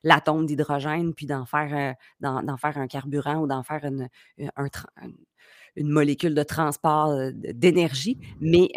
l'atome 0.03 0.45
d'hydrogène, 0.45 1.13
puis 1.15 1.25
d'en 1.25 1.45
faire, 1.45 1.95
faire 2.21 2.77
un 2.77 2.87
carburant 2.87 3.37
ou 3.37 3.47
d'en 3.47 3.63
faire 3.63 3.83
une, 3.85 4.07
un, 4.55 4.67
une 5.75 5.89
molécule 5.89 6.33
de 6.35 6.43
transport 6.43 7.15
d'énergie, 7.33 8.17
mais 8.39 8.69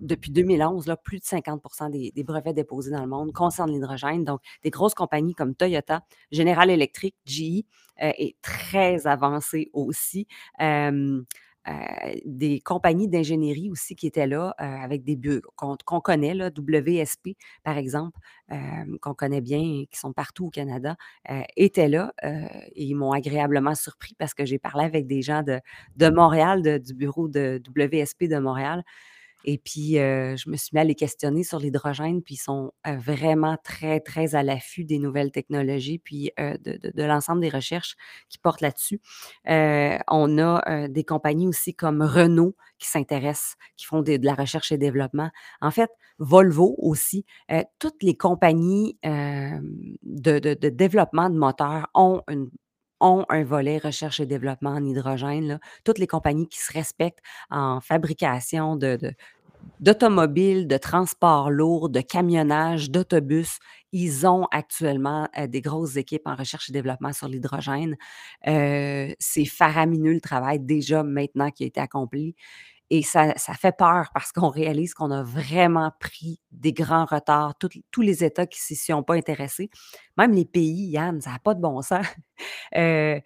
depuis 0.00 0.30
2011, 0.30 0.86
là, 0.86 0.96
plus 0.96 1.18
de 1.18 1.24
50% 1.24 1.90
des, 1.90 2.24
brevets 2.24 2.54
déposés 2.54 2.90
dans 2.90 3.00
le 3.00 3.08
monde 3.08 3.32
concernent 3.32 3.70
l'hydrogène. 3.70 4.24
Donc, 4.24 4.40
des 4.62 4.70
grosses 4.70 4.94
compagnies 4.94 5.34
comme 5.34 5.54
Toyota, 5.54 6.02
General 6.30 6.70
Electric, 6.70 7.14
GE 7.24 7.64
est 7.98 8.36
très 8.42 9.06
avancée 9.06 9.70
aussi. 9.72 10.26
Euh, 10.60 11.22
des 12.24 12.60
compagnies 12.60 13.08
d'ingénierie 13.08 13.70
aussi 13.70 13.94
qui 13.96 14.06
étaient 14.06 14.26
là, 14.26 14.54
euh, 14.60 14.64
avec 14.64 15.04
des 15.04 15.16
bureaux 15.16 15.42
qu'on 15.56 16.00
connaît, 16.00 16.34
WSP, 16.34 17.36
par 17.62 17.76
exemple, 17.76 18.18
euh, 18.52 18.56
qu'on 19.00 19.14
connaît 19.14 19.40
bien 19.40 19.84
qui 19.90 19.98
sont 19.98 20.12
partout 20.12 20.46
au 20.46 20.50
Canada, 20.50 20.96
étaient 21.56 21.88
là 21.88 22.12
et 22.22 22.84
ils 22.84 22.94
m'ont 22.94 23.12
agréablement 23.12 23.74
surpris 23.74 24.14
parce 24.18 24.34
que 24.34 24.44
j'ai 24.44 24.58
parlé 24.58 24.84
avec 24.84 25.06
des 25.06 25.22
gens 25.22 25.42
de, 25.42 25.60
de 25.96 26.08
Montréal, 26.08 26.62
du 26.80 26.94
bureau 26.94 27.28
de 27.28 27.60
WSP 27.68 28.24
de 28.24 28.38
Montréal. 28.38 28.84
Et 29.50 29.56
puis, 29.56 29.92
je 29.94 30.50
me 30.50 30.56
suis 30.58 30.74
mis 30.74 30.80
à 30.80 30.84
les 30.84 30.94
questionner 30.94 31.42
sur 31.42 31.58
l'hydrogène, 31.58 32.22
puis 32.22 32.34
ils 32.34 32.36
sont 32.36 32.70
vraiment 32.84 33.56
très, 33.64 33.98
très 33.98 34.34
à 34.34 34.42
l'affût 34.42 34.84
des 34.84 34.98
nouvelles 34.98 35.32
technologies, 35.32 35.98
puis 35.98 36.30
de, 36.36 37.02
l'ensemble 37.02 37.40
des 37.40 37.48
recherches 37.48 37.96
qui 38.28 38.36
portent 38.36 38.60
là-dessus. 38.60 39.00
on 39.46 40.38
a 40.38 40.88
des 40.88 41.04
compagnies 41.04 41.48
aussi 41.48 41.74
comme 41.74 42.02
Renault 42.02 42.56
qui 42.78 42.88
s'intéressent, 42.88 43.56
qui 43.78 43.86
font 43.86 44.02
de 44.02 44.18
la 44.22 44.34
recherche 44.34 44.70
et 44.70 44.76
développement. 44.76 45.30
En 45.62 45.70
fait, 45.70 45.90
Volvo 46.18 46.74
aussi. 46.76 47.24
toutes 47.78 48.02
les 48.02 48.18
compagnies 48.18 48.98
de, 49.02 50.38
de, 50.40 50.68
développement 50.68 51.30
de 51.30 51.38
moteurs 51.38 51.88
ont 51.94 52.20
ont 53.00 53.24
un 53.28 53.44
volet 53.44 53.78
recherche 53.78 54.20
et 54.20 54.26
développement 54.26 54.70
en 54.70 54.84
hydrogène. 54.84 55.60
Toutes 55.84 55.98
les 55.98 56.06
compagnies 56.06 56.48
qui 56.48 56.58
se 56.58 56.72
respectent 56.72 57.22
en 57.50 57.80
fabrication 57.80 58.76
de, 58.76 58.98
d'automobiles, 59.80 60.66
de 60.66 60.76
transport 60.76 61.50
lourd, 61.50 61.88
de 61.88 62.00
camionnage, 62.00 62.90
d'autobus. 62.90 63.58
Ils 63.92 64.26
ont 64.26 64.46
actuellement 64.50 65.28
euh, 65.38 65.46
des 65.46 65.60
grosses 65.60 65.96
équipes 65.96 66.26
en 66.26 66.34
recherche 66.34 66.68
et 66.68 66.72
développement 66.72 67.12
sur 67.12 67.28
l'hydrogène. 67.28 67.96
Euh, 68.46 69.12
c'est 69.18 69.44
faramineux 69.44 70.12
le 70.14 70.20
travail 70.20 70.60
déjà 70.60 71.02
maintenant 71.02 71.50
qui 71.50 71.64
a 71.64 71.66
été 71.66 71.80
accompli. 71.80 72.34
Et 72.90 73.02
ça, 73.02 73.34
fait 73.36 73.76
peur 73.76 74.10
parce 74.14 74.32
qu'on 74.32 74.48
réalise 74.48 74.94
qu'on 74.94 75.10
a 75.10 75.22
vraiment 75.22 75.92
pris 76.00 76.40
des 76.52 76.72
grands 76.72 77.04
retards. 77.04 77.54
tous 77.58 78.00
les 78.00 78.24
États 78.24 78.46
qui 78.46 78.60
s'y 78.60 78.76
sont 78.76 79.02
pas 79.02 79.14
intéressés, 79.14 79.68
même 80.16 80.32
les 80.32 80.46
pays, 80.46 80.88
Yann, 80.90 81.20
ça 81.20 81.32
n'a 81.32 81.38
pas 81.38 81.54
de 81.54 81.60
bon 81.60 81.82
sens. 81.82 82.06
Euh, 82.76 83.18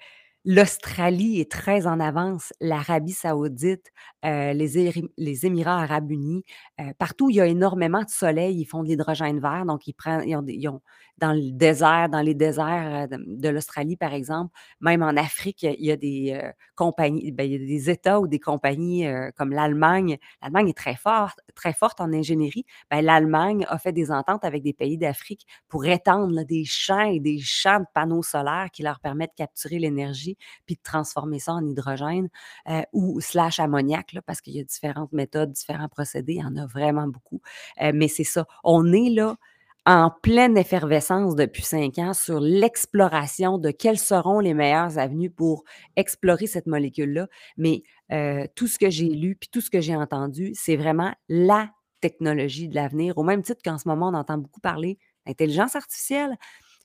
L'Australie 0.44 1.38
est 1.38 1.48
très 1.48 1.86
en 1.86 2.00
avance, 2.00 2.52
l'Arabie 2.60 3.12
saoudite, 3.12 3.92
euh, 4.24 4.52
les, 4.52 5.46
Émirats 5.46 5.82
arabes 5.82 6.10
unis. 6.10 6.42
Euh, 6.80 6.92
partout 6.98 7.30
il 7.30 7.36
y 7.36 7.40
a 7.40 7.46
énormément 7.46 8.02
de 8.02 8.08
soleil, 8.08 8.58
ils 8.60 8.64
font 8.64 8.82
de 8.82 8.88
l'hydrogène 8.88 9.38
vert. 9.38 9.64
Donc, 9.64 9.86
ils, 9.86 9.92
prennent, 9.92 10.28
ils 10.28 10.68
ont, 10.68 10.80
dans 11.18 11.32
le 11.32 11.52
désert, 11.52 12.08
dans 12.08 12.22
les 12.22 12.34
déserts 12.34 13.08
euh, 13.12 13.16
de, 13.24 13.48
l'Australie, 13.50 13.96
par 13.96 14.14
exemple, 14.14 14.52
même 14.80 15.04
en 15.04 15.16
Afrique, 15.16 15.62
il 15.62 15.84
y 15.84 15.92
a 15.92 15.96
des 15.96 16.40
compagnies, 16.74 17.30
ben, 17.30 17.44
il 17.44 17.52
y 17.52 17.54
a 17.54 17.58
des 17.58 17.90
États 17.90 18.18
ou 18.18 18.26
des 18.26 18.40
compagnies 18.40 19.06
comme 19.36 19.52
l'Allemagne. 19.52 20.18
L'Allemagne 20.42 20.70
est 20.70 20.76
très 20.76 20.96
forte, 20.96 21.38
très 21.54 21.72
forte 21.72 22.00
en 22.00 22.12
ingénierie. 22.12 22.64
Ben, 22.90 23.04
L'Allemagne 23.04 23.64
a 23.68 23.78
fait 23.78 23.92
des 23.92 24.10
ententes 24.10 24.44
avec 24.44 24.64
des 24.64 24.72
pays 24.72 24.98
d'Afrique 24.98 25.46
pour 25.68 25.86
étendre 25.86 26.44
des 26.44 26.64
champs 26.64 27.08
et 27.08 27.20
des 27.20 27.38
champs 27.38 27.78
de 27.78 27.86
panneaux 27.94 28.24
solaires 28.24 28.70
qui 28.72 28.82
leur 28.82 28.98
permettent 28.98 29.30
de 29.30 29.44
capturer 29.44 29.78
l'énergie 29.78 30.31
puis 30.66 30.76
de 30.76 30.82
transformer 30.82 31.38
ça 31.38 31.52
en 31.52 31.66
hydrogène 31.66 32.28
euh, 32.68 32.82
ou 32.92 33.20
slash 33.20 33.60
ammoniac, 33.60 34.16
parce 34.26 34.40
qu'il 34.40 34.54
y 34.54 34.60
a 34.60 34.64
différentes 34.64 35.12
méthodes, 35.12 35.52
différents 35.52 35.88
procédés, 35.88 36.34
il 36.34 36.42
y 36.42 36.44
en 36.44 36.56
a 36.56 36.66
vraiment 36.66 37.06
beaucoup. 37.06 37.40
Euh, 37.80 37.92
mais 37.94 38.08
c'est 38.08 38.24
ça, 38.24 38.46
on 38.64 38.92
est 38.92 39.10
là 39.10 39.36
en 39.84 40.10
pleine 40.22 40.56
effervescence 40.56 41.34
depuis 41.34 41.62
cinq 41.62 41.98
ans 41.98 42.14
sur 42.14 42.38
l'exploration 42.38 43.58
de 43.58 43.70
quelles 43.70 43.98
seront 43.98 44.38
les 44.38 44.54
meilleures 44.54 44.98
avenues 44.98 45.30
pour 45.30 45.64
explorer 45.96 46.46
cette 46.46 46.66
molécule-là. 46.66 47.26
Mais 47.56 47.82
euh, 48.12 48.46
tout 48.54 48.68
ce 48.68 48.78
que 48.78 48.90
j'ai 48.90 49.08
lu, 49.08 49.34
puis 49.34 49.48
tout 49.50 49.60
ce 49.60 49.70
que 49.70 49.80
j'ai 49.80 49.96
entendu, 49.96 50.52
c'est 50.54 50.76
vraiment 50.76 51.12
la 51.28 51.70
technologie 52.00 52.68
de 52.68 52.74
l'avenir, 52.74 53.18
au 53.18 53.22
même 53.22 53.42
titre 53.42 53.60
qu'en 53.64 53.78
ce 53.78 53.88
moment, 53.88 54.08
on 54.08 54.14
entend 54.14 54.38
beaucoup 54.38 54.60
parler 54.60 54.98
d'intelligence 55.26 55.76
artificielle, 55.76 56.36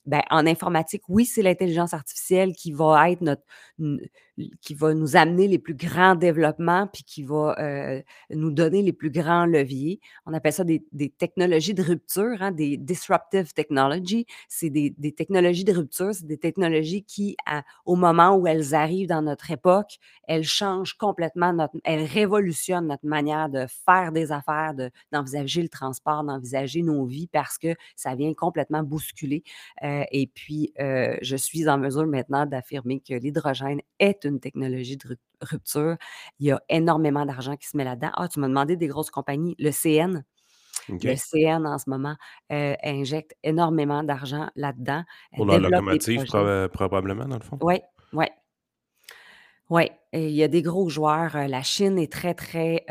ben, 0.07 0.21
en 0.29 0.47
informatique, 0.47 1.03
oui, 1.09 1.25
c'est 1.25 1.41
l'intelligence 1.41 1.93
artificielle 1.93 2.53
qui 2.53 2.71
va 2.71 3.11
être 3.11 3.21
notre, 3.21 3.43
qui 4.61 4.73
va 4.75 4.93
nous 4.93 5.15
amener 5.15 5.47
les 5.47 5.59
plus 5.59 5.73
grands 5.73 6.15
développements, 6.15 6.87
puis 6.87 7.03
qui 7.03 7.23
va 7.23 7.55
euh, 7.59 8.01
nous 8.29 8.51
donner 8.51 8.81
les 8.81 8.93
plus 8.93 9.09
grands 9.09 9.45
leviers. 9.45 9.99
On 10.25 10.33
appelle 10.33 10.53
ça 10.53 10.63
des, 10.63 10.83
technologies 11.17 11.73
de 11.73 11.81
rupture, 11.81 12.41
hein, 12.41 12.51
des 12.51 12.77
disruptive 12.77 13.53
technologies. 13.53 14.25
C'est 14.47 14.69
des, 14.69 14.93
technologies 15.15 15.63
de 15.63 15.73
rupture, 15.73 16.13
c'est 16.13 16.27
des 16.27 16.37
technologies 16.37 17.03
qui, 17.03 17.35
au 17.85 17.95
moment 17.95 18.35
où 18.35 18.47
elles 18.47 18.75
arrivent 18.75 19.07
dans 19.07 19.21
notre 19.21 19.51
époque, 19.51 19.97
elles 20.27 20.43
changent 20.43 20.93
complètement 20.93 21.53
notre, 21.53 21.75
elles 21.83 22.05
révolutionnent 22.05 22.87
notre 22.87 23.05
manière 23.05 23.49
de 23.49 23.65
faire 23.85 24.11
des 24.11 24.31
affaires, 24.31 24.73
d'envisager 25.11 25.61
le 25.61 25.69
transport, 25.69 26.23
d'envisager 26.23 26.81
nos 26.83 27.05
vies, 27.05 27.27
parce 27.27 27.57
que 27.57 27.75
ça 27.95 28.15
vient 28.15 28.33
complètement 28.33 28.83
bousculer. 28.83 29.43
Euh, 29.83 30.03
et 30.11 30.27
puis, 30.27 30.73
euh, 30.79 31.17
je 31.21 31.35
suis 31.35 31.67
en 31.67 31.77
mesure 31.77 32.05
maintenant 32.05 32.45
d'affirmer 32.45 32.99
que 32.99 33.13
l'hydrogène 33.13 33.81
est 33.99 34.26
une 34.27 34.39
technologie 34.39 34.97
de 34.97 35.17
rupture. 35.41 35.97
Il 36.39 36.47
y 36.47 36.51
a 36.51 36.61
énormément 36.69 37.25
d'argent 37.25 37.55
qui 37.55 37.67
se 37.67 37.75
met 37.77 37.83
là-dedans. 37.83 38.11
Ah, 38.13 38.27
tu 38.27 38.39
m'as 38.39 38.47
demandé 38.47 38.75
des 38.75 38.87
grosses 38.87 39.09
compagnies. 39.09 39.55
Le 39.59 39.71
CN, 39.71 40.23
Le 40.89 41.15
CN, 41.15 41.65
en 41.65 41.77
ce 41.77 41.89
moment, 41.89 42.15
euh, 42.51 42.75
injecte 42.83 43.35
énormément 43.43 44.03
d'argent 44.03 44.49
là-dedans. 44.55 45.03
Pour 45.35 45.45
la 45.45 45.59
locomotive, 45.59 46.25
probablement, 46.71 47.25
dans 47.25 47.37
le 47.37 47.43
fond? 47.43 47.57
Oui, 47.61 47.81
oui. 48.13 48.25
Oui, 49.69 49.91
il 50.13 50.31
y 50.31 50.43
a 50.43 50.47
des 50.47 50.61
gros 50.61 50.89
joueurs. 50.89 51.35
La 51.47 51.61
Chine 51.61 51.99
est 51.99 52.11
très, 52.11 52.33
très, 52.33 52.85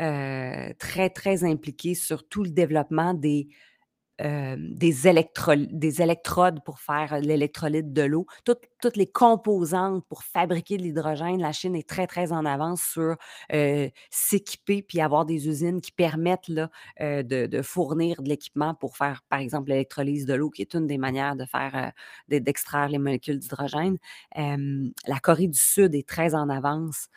très, 0.77 1.09
très 1.09 1.43
impliquée 1.43 1.95
sur 1.95 2.27
tout 2.27 2.43
le 2.43 2.51
développement 2.51 3.15
des 3.15 3.47
des, 4.19 5.07
électrodes 5.07 6.63
pour 6.63 6.79
faire 6.79 7.19
l'électrolyte 7.19 7.93
de 7.93 8.01
l'eau, 8.03 8.25
toutes, 8.45 8.95
les 8.95 9.07
composantes 9.07 10.05
pour 10.07 10.23
fabriquer 10.23 10.77
de 10.77 10.83
l'hydrogène. 10.83 11.39
La 11.39 11.51
Chine 11.51 11.75
est 11.75 11.87
très, 11.87 12.07
très 12.07 12.31
en 12.31 12.45
avance 12.45 12.81
sur 12.81 13.15
s'équiper 14.09 14.81
puis 14.81 15.01
avoir 15.01 15.25
des 15.25 15.47
usines 15.47 15.81
qui 15.81 15.91
permettent 15.91 16.47
là, 16.47 16.69
de, 16.99 17.61
fournir 17.61 18.21
de 18.21 18.29
l'équipement 18.29 18.73
pour 18.73 18.97
faire, 18.97 19.21
par 19.29 19.39
exemple, 19.39 19.69
l'électrolyse 19.69 20.25
de 20.25 20.33
l'eau, 20.33 20.49
qui 20.49 20.61
est 20.61 20.73
une 20.73 20.87
des 20.87 20.97
manières 20.97 21.35
de 21.35 21.45
faire, 21.45 21.91
d'extraire 22.27 22.89
les 22.89 22.99
molécules 22.99 23.39
d'hydrogène. 23.39 23.97
la 24.35 25.19
Corée 25.21 25.47
du 25.47 25.59
Sud 25.59 25.95
est 25.95 26.07
très 26.07 26.35
en 26.35 26.49
avance. 26.49 27.09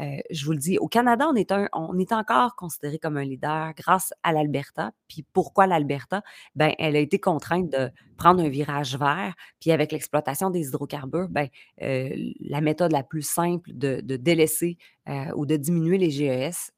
Euh, 0.00 0.18
je 0.30 0.44
vous 0.44 0.52
le 0.52 0.58
dis, 0.58 0.78
au 0.78 0.88
Canada, 0.88 1.28
on 1.28 1.98
est, 1.98 2.12
encore 2.12 2.56
considéré 2.56 2.98
comme 2.98 3.16
un 3.16 3.24
leader 3.24 3.72
grâce 3.76 4.12
à 4.22 4.32
l'Alberta. 4.32 4.92
Puis 5.08 5.24
pourquoi 5.32 5.66
l'Alberta? 5.66 6.22
Ben, 6.54 6.72
elle 6.78 6.96
a 6.96 6.98
été 6.98 7.18
contrainte 7.18 7.70
de 7.70 7.90
prendre 8.16 8.42
un 8.42 8.48
virage 8.48 8.96
vert. 8.96 9.34
Puis 9.60 9.72
avec 9.72 9.92
l'exploitation 9.92 10.50
des 10.50 10.68
hydrocarbures, 10.68 11.28
ben, 11.28 11.48
euh, 11.82 12.10
la 12.40 12.60
méthode 12.60 12.92
la 12.92 13.02
plus 13.02 13.22
simple 13.22 13.70
de, 13.72 14.00
délaisser 14.00 14.78
euh, 15.08 15.32
ou 15.34 15.46
de 15.46 15.56
diminuer 15.56 15.98
les 15.98 16.10
GES 16.10 16.72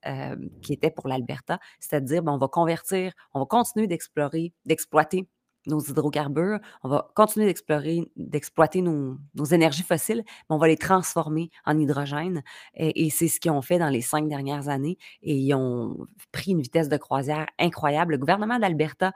qui 0.62 0.72
était 0.72 0.90
pour 0.90 1.08
l'Alberta, 1.08 1.58
c'est-à-dire 1.80 2.22
ben, 2.22 2.32
on 2.32 2.38
va 2.38 2.48
convertir, 2.48 3.12
on 3.34 3.40
va 3.40 3.46
continuer 3.46 3.86
d'explorer, 3.86 4.52
d'exploiter 4.64 5.28
nos 5.66 5.80
hydrocarbures, 5.80 6.58
on 6.82 6.88
va 6.88 7.10
continuer 7.14 7.46
d'explorer, 7.46 8.10
d'exploiter 8.16 8.82
nos, 8.82 9.18
énergies 9.50 9.82
fossiles, 9.82 10.22
mais 10.26 10.56
on 10.56 10.58
va 10.58 10.68
les 10.68 10.76
transformer 10.76 11.50
en 11.64 11.78
hydrogène. 11.78 12.42
Et, 12.74 13.10
c'est 13.10 13.28
ce 13.28 13.40
qu'ils 13.40 13.50
ont 13.50 13.62
fait 13.62 13.78
dans 13.78 13.88
les 13.88 14.00
cinq 14.00 14.28
dernières 14.28 14.68
années. 14.68 14.98
Et 15.22 15.36
ils 15.36 15.54
ont 15.54 16.06
pris 16.32 16.52
une 16.52 16.62
vitesse 16.62 16.88
de 16.88 16.96
croisière 16.96 17.46
incroyable. 17.58 18.12
Le 18.12 18.18
gouvernement 18.18 18.58
d'Alberta 18.58 19.12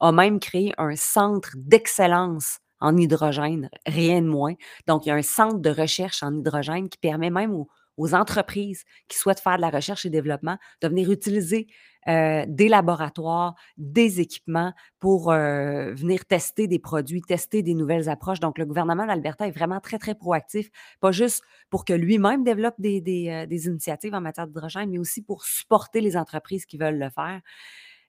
a 0.00 0.12
même 0.12 0.40
créé 0.40 0.72
un 0.78 0.96
centre 0.96 1.50
d'excellence 1.56 2.58
en 2.80 2.96
hydrogène, 2.96 3.70
rien 3.86 4.20
de 4.20 4.26
moins. 4.26 4.54
Donc, 4.86 5.06
il 5.06 5.08
y 5.08 5.12
a 5.12 5.14
un 5.14 5.22
centre 5.22 5.58
de 5.58 5.70
recherche 5.70 6.22
en 6.22 6.34
hydrogène 6.34 6.88
qui 6.88 6.98
permet 6.98 7.30
même 7.30 7.54
aux, 7.54 7.68
aux 7.96 8.14
entreprises 8.14 8.84
qui 9.08 9.16
souhaitent 9.16 9.40
faire 9.40 9.56
de 9.56 9.62
la 9.62 9.70
recherche 9.70 10.06
et 10.06 10.10
développement 10.10 10.58
de 10.82 10.88
venir 10.88 11.10
utiliser 11.10 11.66
euh, 12.08 12.44
des 12.46 12.68
laboratoires, 12.68 13.56
des 13.76 14.20
équipements 14.20 14.72
pour 15.00 15.32
euh, 15.32 15.92
venir 15.92 16.24
tester 16.24 16.68
des 16.68 16.78
produits, 16.78 17.20
tester 17.20 17.64
des 17.64 17.74
nouvelles 17.74 18.08
approches. 18.08 18.38
Donc, 18.38 18.58
le 18.58 18.64
gouvernement 18.64 19.06
d'Alberta 19.06 19.48
est 19.48 19.50
vraiment 19.50 19.80
très, 19.80 19.98
très 19.98 20.14
proactif, 20.14 20.70
pas 21.00 21.10
juste 21.10 21.42
pour 21.68 21.84
que 21.84 21.92
lui-même 21.92 22.44
développe 22.44 22.76
des, 22.78 23.00
des 23.00 23.28
euh, 23.28 23.70
initiatives 23.70 24.14
en 24.14 24.20
matière 24.20 24.46
d'hydrogène, 24.46 24.88
mais 24.90 24.98
aussi 24.98 25.20
pour 25.20 25.44
supporter 25.44 26.00
les 26.00 26.16
entreprises 26.16 26.64
qui 26.64 26.78
veulent 26.78 26.98
le 26.98 27.10
faire. 27.10 27.40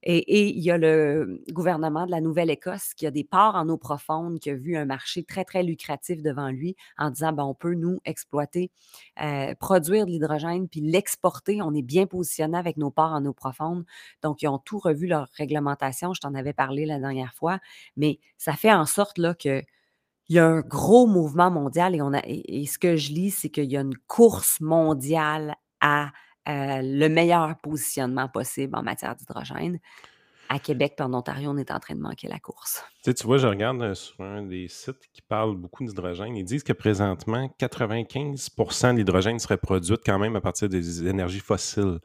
Et, 0.03 0.49
il 0.49 0.59
y 0.59 0.71
a 0.71 0.77
le 0.77 1.41
gouvernement 1.51 2.05
de 2.05 2.11
la 2.11 2.21
Nouvelle-Écosse 2.21 2.93
qui 2.93 3.07
a 3.07 3.11
des 3.11 3.23
parts 3.23 3.55
en 3.55 3.67
eau 3.67 3.77
profonde, 3.77 4.39
qui 4.39 4.49
a 4.49 4.55
vu 4.55 4.77
un 4.77 4.85
marché 4.85 5.23
très, 5.23 5.43
très 5.43 5.63
lucratif 5.63 6.21
devant 6.21 6.49
lui 6.49 6.75
en 6.97 7.09
disant, 7.09 7.33
ben, 7.33 7.43
on 7.43 7.53
peut 7.53 7.73
nous 7.73 7.99
exploiter, 8.05 8.71
euh, 9.21 9.55
produire 9.55 10.05
de 10.05 10.11
l'hydrogène, 10.11 10.67
puis 10.67 10.81
l'exporter. 10.81 11.61
On 11.61 11.73
est 11.73 11.81
bien 11.81 12.05
positionné 12.05 12.57
avec 12.57 12.77
nos 12.77 12.91
parts 12.91 13.13
en 13.13 13.25
eau 13.25 13.33
profonde. 13.33 13.85
Donc, 14.21 14.41
ils 14.41 14.47
ont 14.47 14.59
tout 14.59 14.79
revu 14.79 15.07
leur 15.07 15.27
réglementation. 15.35 16.13
Je 16.13 16.21
t'en 16.21 16.35
avais 16.35 16.53
parlé 16.53 16.85
la 16.85 16.99
dernière 16.99 17.33
fois. 17.33 17.59
Mais 17.95 18.19
ça 18.37 18.53
fait 18.53 18.73
en 18.73 18.85
sorte 18.85 19.17
là, 19.17 19.33
y 20.29 20.39
a 20.39 20.45
un 20.45 20.61
gros 20.61 21.07
mouvement 21.07 21.49
mondial 21.49 21.95
et, 21.95 22.01
on 22.01 22.13
a, 22.13 22.21
et 22.25 22.65
ce 22.65 22.77
que 22.77 22.97
je 22.97 23.11
lis, 23.13 23.31
c'est 23.31 23.49
qu'il 23.49 23.71
y 23.71 23.77
a 23.77 23.81
une 23.81 23.97
course 24.07 24.59
mondiale 24.61 25.55
à 25.81 26.11
euh, 26.47 26.81
le 26.81 27.07
meilleur 27.09 27.57
positionnement 27.57 28.29
possible 28.29 28.75
en 28.75 28.83
matière 28.83 29.15
d'hydrogène. 29.15 29.79
À 30.49 30.59
Québec 30.59 30.93
et 30.97 31.01
en 31.01 31.13
Ontario, 31.13 31.49
on 31.51 31.57
est 31.57 31.71
en 31.71 31.79
train 31.79 31.93
de 31.93 31.99
manquer 31.99 32.29
la 32.29 32.39
course. 32.39 32.81
Tu, 33.03 33.11
sais, 33.11 33.13
tu 33.13 33.25
vois, 33.25 33.37
je 33.37 33.47
regarde 33.47 33.81
euh, 33.81 33.93
sur 33.93 34.21
un 34.21 34.43
des 34.43 34.69
sites 34.69 35.09
qui 35.11 35.21
parle 35.21 35.57
beaucoup 35.57 35.83
d'hydrogène. 35.83 36.37
Ils 36.37 36.45
disent 36.45 36.63
que 36.63 36.71
présentement, 36.71 37.53
95% 37.59 38.93
de 38.93 38.97
l'hydrogène 38.99 39.39
serait 39.39 39.57
produite 39.57 39.99
quand 40.05 40.19
même 40.19 40.37
à 40.37 40.41
partir 40.41 40.69
des 40.69 41.05
énergies 41.05 41.41
fossiles. 41.41 41.99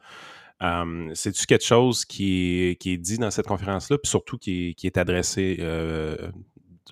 C'est-tu 1.13 1.45
quelque 1.45 1.65
chose 1.65 2.05
qui 2.05 2.63
est, 2.63 2.75
qui 2.75 2.93
est, 2.93 2.97
dit 2.97 3.17
dans 3.17 3.31
cette 3.31 3.47
conférence-là, 3.47 3.97
puis 3.97 4.09
surtout 4.09 4.37
qui 4.37 4.75
est, 4.81 4.97
adressé 4.97 5.57
euh, 5.59 6.31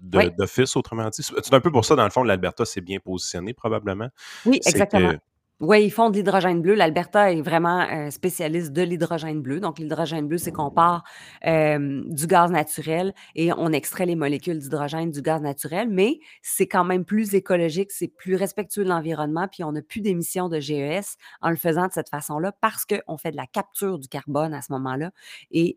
d'office, 0.01 0.75
autrement 0.75 1.09
dit? 1.09 1.23
C'est 1.23 1.53
un 1.53 1.61
peu 1.61 1.71
pour 1.71 1.85
ça, 1.85 1.95
dans 1.95 2.03
le 2.03 2.09
fond, 2.09 2.23
l'Alberta 2.23 2.65
s'est 2.65 2.81
bien 2.81 2.99
positionné, 2.99 3.53
probablement. 3.53 4.09
Oui, 4.45 4.59
exactement. 4.65 5.13
Oui, 5.61 5.83
ils 5.83 5.91
font 5.91 6.09
de 6.09 6.15
l'hydrogène 6.15 6.59
bleu. 6.59 6.73
L'Alberta 6.73 7.31
est 7.31 7.41
vraiment 7.41 7.81
euh, 7.81 8.09
spécialiste 8.09 8.73
de 8.73 8.81
l'hydrogène 8.81 9.43
bleu. 9.43 9.59
Donc, 9.59 9.77
l'hydrogène 9.77 10.27
bleu, 10.27 10.39
c'est 10.39 10.51
qu'on 10.51 10.71
part 10.71 11.03
du 11.43 12.27
gaz 12.27 12.51
naturel 12.51 13.13
et 13.35 13.53
on 13.53 13.71
extrait 13.71 14.07
les 14.07 14.15
molécules 14.15 14.57
d'hydrogène 14.57 15.11
du 15.11 15.21
gaz 15.21 15.39
naturel, 15.41 15.87
mais 15.89 16.19
c'est 16.41 16.67
quand 16.67 16.83
même 16.83 17.05
plus 17.05 17.35
écologique, 17.35 17.91
c'est 17.91 18.07
plus 18.07 18.35
respectueux 18.35 18.83
de 18.83 18.89
l'environnement, 18.89 19.47
puis 19.47 19.63
on 19.63 19.71
n'a 19.71 19.81
plus 19.83 20.01
d'émissions 20.01 20.49
de 20.49 20.59
GES 20.59 21.17
en 21.41 21.49
le 21.51 21.55
faisant 21.55 21.87
de 21.87 21.91
cette 21.91 22.09
façon-là 22.09 22.51
parce 22.61 22.85
qu'on 22.85 23.17
fait 23.17 23.31
de 23.31 23.37
la 23.37 23.45
capture 23.45 23.99
du 23.99 24.07
carbone 24.07 24.53
à 24.53 24.61
ce 24.61 24.71
moment-là 24.73 25.11
et 25.51 25.75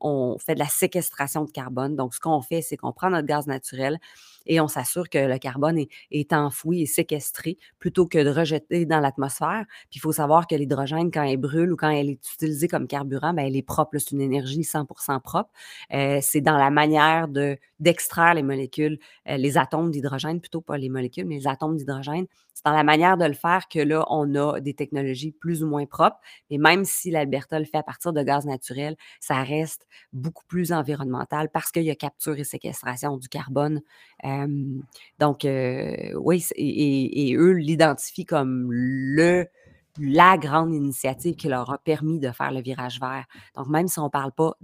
on 0.00 0.36
fait 0.38 0.54
de 0.54 0.60
la 0.60 0.68
séquestration 0.68 1.44
de 1.44 1.50
carbone. 1.50 1.96
Donc, 1.96 2.14
ce 2.14 2.20
qu'on 2.20 2.40
fait, 2.42 2.62
c'est 2.62 2.76
qu'on 2.76 2.92
prend 2.92 3.10
notre 3.10 3.26
gaz 3.26 3.46
naturel, 3.48 3.98
et 4.46 4.60
on 4.60 4.68
s'assure 4.68 5.08
que 5.08 5.18
le 5.18 5.38
carbone 5.38 5.84
est, 6.10 6.32
enfoui 6.32 6.82
et 6.82 6.86
séquestré 6.86 7.56
plutôt 7.78 8.06
que 8.06 8.22
de 8.22 8.30
rejeter 8.30 8.86
dans 8.86 9.00
l'atmosphère. 9.00 9.64
Puis 9.90 9.98
il 9.98 10.00
faut 10.00 10.12
savoir 10.12 10.46
que 10.46 10.54
l'hydrogène, 10.54 11.10
quand 11.10 11.22
elle 11.22 11.36
brûle 11.36 11.72
ou 11.72 11.76
quand 11.76 11.90
elle 11.90 12.10
est 12.10 12.34
utilisée 12.34 12.68
comme 12.68 12.86
carburant, 12.86 13.32
ben, 13.32 13.46
elle 13.46 13.56
est 13.56 13.62
propre. 13.62 13.98
C'est 13.98 14.12
une 14.12 14.20
énergie 14.20 14.62
100% 14.62 15.20
propre. 15.20 15.50
Euh, 15.92 16.18
c'est 16.22 16.40
dans 16.40 16.56
la 16.56 16.70
manière 16.70 17.28
de, 17.28 17.56
d'extraire 17.80 18.34
les 18.34 18.42
molécules, 18.42 18.98
euh, 19.28 19.36
les 19.36 19.58
atomes 19.58 19.90
d'hydrogène, 19.90 20.40
plutôt 20.40 20.60
pas 20.60 20.78
les 20.78 20.88
molécules, 20.88 21.26
mais 21.26 21.36
les 21.36 21.46
atomes 21.46 21.76
d'hydrogène. 21.76 22.26
C'est 22.54 22.64
dans 22.64 22.72
la 22.72 22.84
manière 22.84 23.18
de 23.18 23.24
le 23.26 23.34
faire 23.34 23.68
que 23.68 23.78
là, 23.78 24.06
on 24.08 24.34
a 24.34 24.60
des 24.60 24.72
technologies 24.72 25.32
plus 25.32 25.62
ou 25.62 25.66
moins 25.66 25.84
propres. 25.84 26.18
Et 26.48 26.56
même 26.56 26.84
si 26.86 27.10
l'Alberta 27.10 27.58
le 27.58 27.66
fait 27.66 27.76
à 27.76 27.82
partir 27.82 28.14
de 28.14 28.22
gaz 28.22 28.46
naturel, 28.46 28.96
ça 29.20 29.42
reste 29.42 29.86
beaucoup 30.12 30.44
plus 30.46 30.72
environnemental 30.72 31.50
parce 31.50 31.70
qu'il 31.70 31.82
y 31.82 31.90
a 31.90 31.94
capture 31.94 32.38
et 32.38 32.44
séquestration 32.44 33.18
du 33.18 33.28
carbone. 33.28 33.82
Donc, 35.18 35.40
oui, 35.44 36.44
et, 36.56 37.34
eux 37.36 37.52
l'identifient 37.52 38.26
comme 38.26 38.68
le 38.70 39.46
la 39.98 40.36
grande 40.36 40.74
initiative 40.74 41.36
qui 41.36 41.48
leur 41.48 41.70
a 41.72 41.78
permis 41.78 42.20
de 42.20 42.30
faire 42.30 42.52
le 42.52 42.60
virage 42.60 43.00
vert. 43.00 43.24
Donc, 43.54 43.68
même 43.68 43.88
si 43.88 43.98
on 43.98 44.04
ne 44.04 44.10
parle 44.10 44.32
pas 44.32 44.54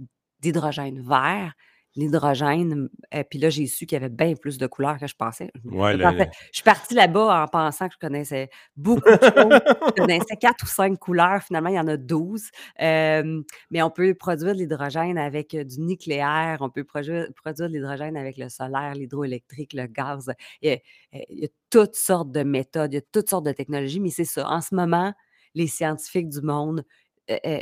d'hydrogène 0.41 1.01
vert, 1.01 1.53
l'hydrogène. 1.95 2.89
euh, 3.13 3.23
puis 3.29 3.39
là, 3.39 3.49
j'ai 3.49 3.67
su 3.67 3.85
qu'il 3.85 3.95
y 3.95 4.01
avait 4.03 4.09
bien 4.09 4.33
plus 4.35 4.57
de 4.57 4.67
couleurs 4.67 4.97
que 4.97 5.07
je 5.07 5.15
pensais. 5.15 5.51
Je, 5.63 6.25
suis 6.51 6.63
partie 6.63 6.93
là-bas 6.93 7.43
en 7.43 7.47
pensant 7.47 7.87
que 7.87 7.93
je 7.93 7.99
connaissais 7.99 8.49
beaucoup 8.75 9.09
de 9.09 9.19
choses. 9.21 9.61
je 9.87 10.01
connaissais 10.01 10.35
quatre 10.37 10.63
ou 10.63 10.67
cinq 10.67 10.97
couleurs. 10.99 11.43
Finalement, 11.43 11.69
il 11.69 11.75
y 11.75 11.79
en 11.79 11.87
a 11.87 11.97
douze. 11.97 12.49
mais 12.79 13.81
on 13.81 13.89
peut 13.89 14.13
produire 14.15 14.53
de 14.53 14.59
l'hydrogène 14.59 15.17
avec 15.17 15.53
euh, 15.53 15.63
du 15.63 15.79
nucléaire. 15.81 16.57
On 16.61 16.69
peut 16.69 16.83
produire, 16.83 17.27
de 17.27 17.65
l'hydrogène 17.65 18.17
avec 18.17 18.37
le 18.37 18.49
solaire, 18.49 18.93
l'hydroélectrique, 18.95 19.73
le 19.73 19.87
gaz. 19.87 20.31
Il 20.61 20.79
y, 21.11 21.45
a, 21.45 21.47
toutes 21.69 21.95
sortes 21.95 22.31
de 22.31 22.43
méthodes, 22.43 22.93
il 22.93 22.95
y 22.95 22.99
a 22.99 23.03
toutes 23.11 23.29
sortes 23.29 23.45
de 23.45 23.51
technologies. 23.51 23.99
Mais 23.99 24.09
c'est 24.09 24.25
ça. 24.25 24.47
En 24.49 24.61
ce 24.61 24.73
moment, 24.75 25.13
les 25.55 25.67
scientifiques 25.67 26.29
du 26.29 26.41
monde 26.41 26.83
euh, 27.29 27.61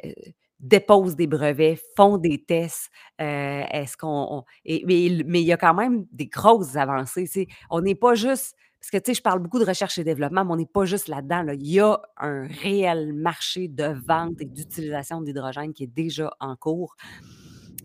déposent 0.62 1.16
des 1.16 1.28
brevets, 1.28 1.82
font 1.96 2.18
des 2.18 2.44
tests. 2.44 2.90
Euh, 3.20 3.64
est-ce 3.72 3.98
qu'on. 3.98 4.44
mais, 4.66 5.24
mais, 5.26 5.42
il 5.42 5.48
y 5.48 5.54
a 5.54 5.58
quand 5.58 5.74
même 5.74 6.06
des 6.12 6.28
grosses 6.28 6.76
avancées. 6.76 7.48
On 7.70 7.82
n'est 7.82 7.96
pas 7.96 8.16
juste. 8.16 8.56
Parce 8.80 8.90
que, 8.90 8.98
tu 8.98 9.12
sais, 9.12 9.14
je 9.14 9.22
parle 9.22 9.40
beaucoup 9.40 9.60
de 9.60 9.66
recherche 9.66 10.00
et 10.00 10.04
développement, 10.04 10.44
mais 10.44 10.52
on 10.54 10.56
n'est 10.56 10.66
pas 10.66 10.86
juste 10.86 11.08
là-dedans. 11.08 11.46
Il 11.54 11.68
y 11.68 11.80
a 11.80 12.02
un 12.18 12.48
réel 12.48 13.14
marché 13.14 13.68
de 13.68 13.96
vente 14.08 14.42
et 14.42 14.46
d'utilisation 14.46 15.22
d'hydrogène 15.22 15.72
qui 15.72 15.84
est 15.84 15.94
déjà 15.94 16.32
en 16.40 16.56
cours. 16.56 16.96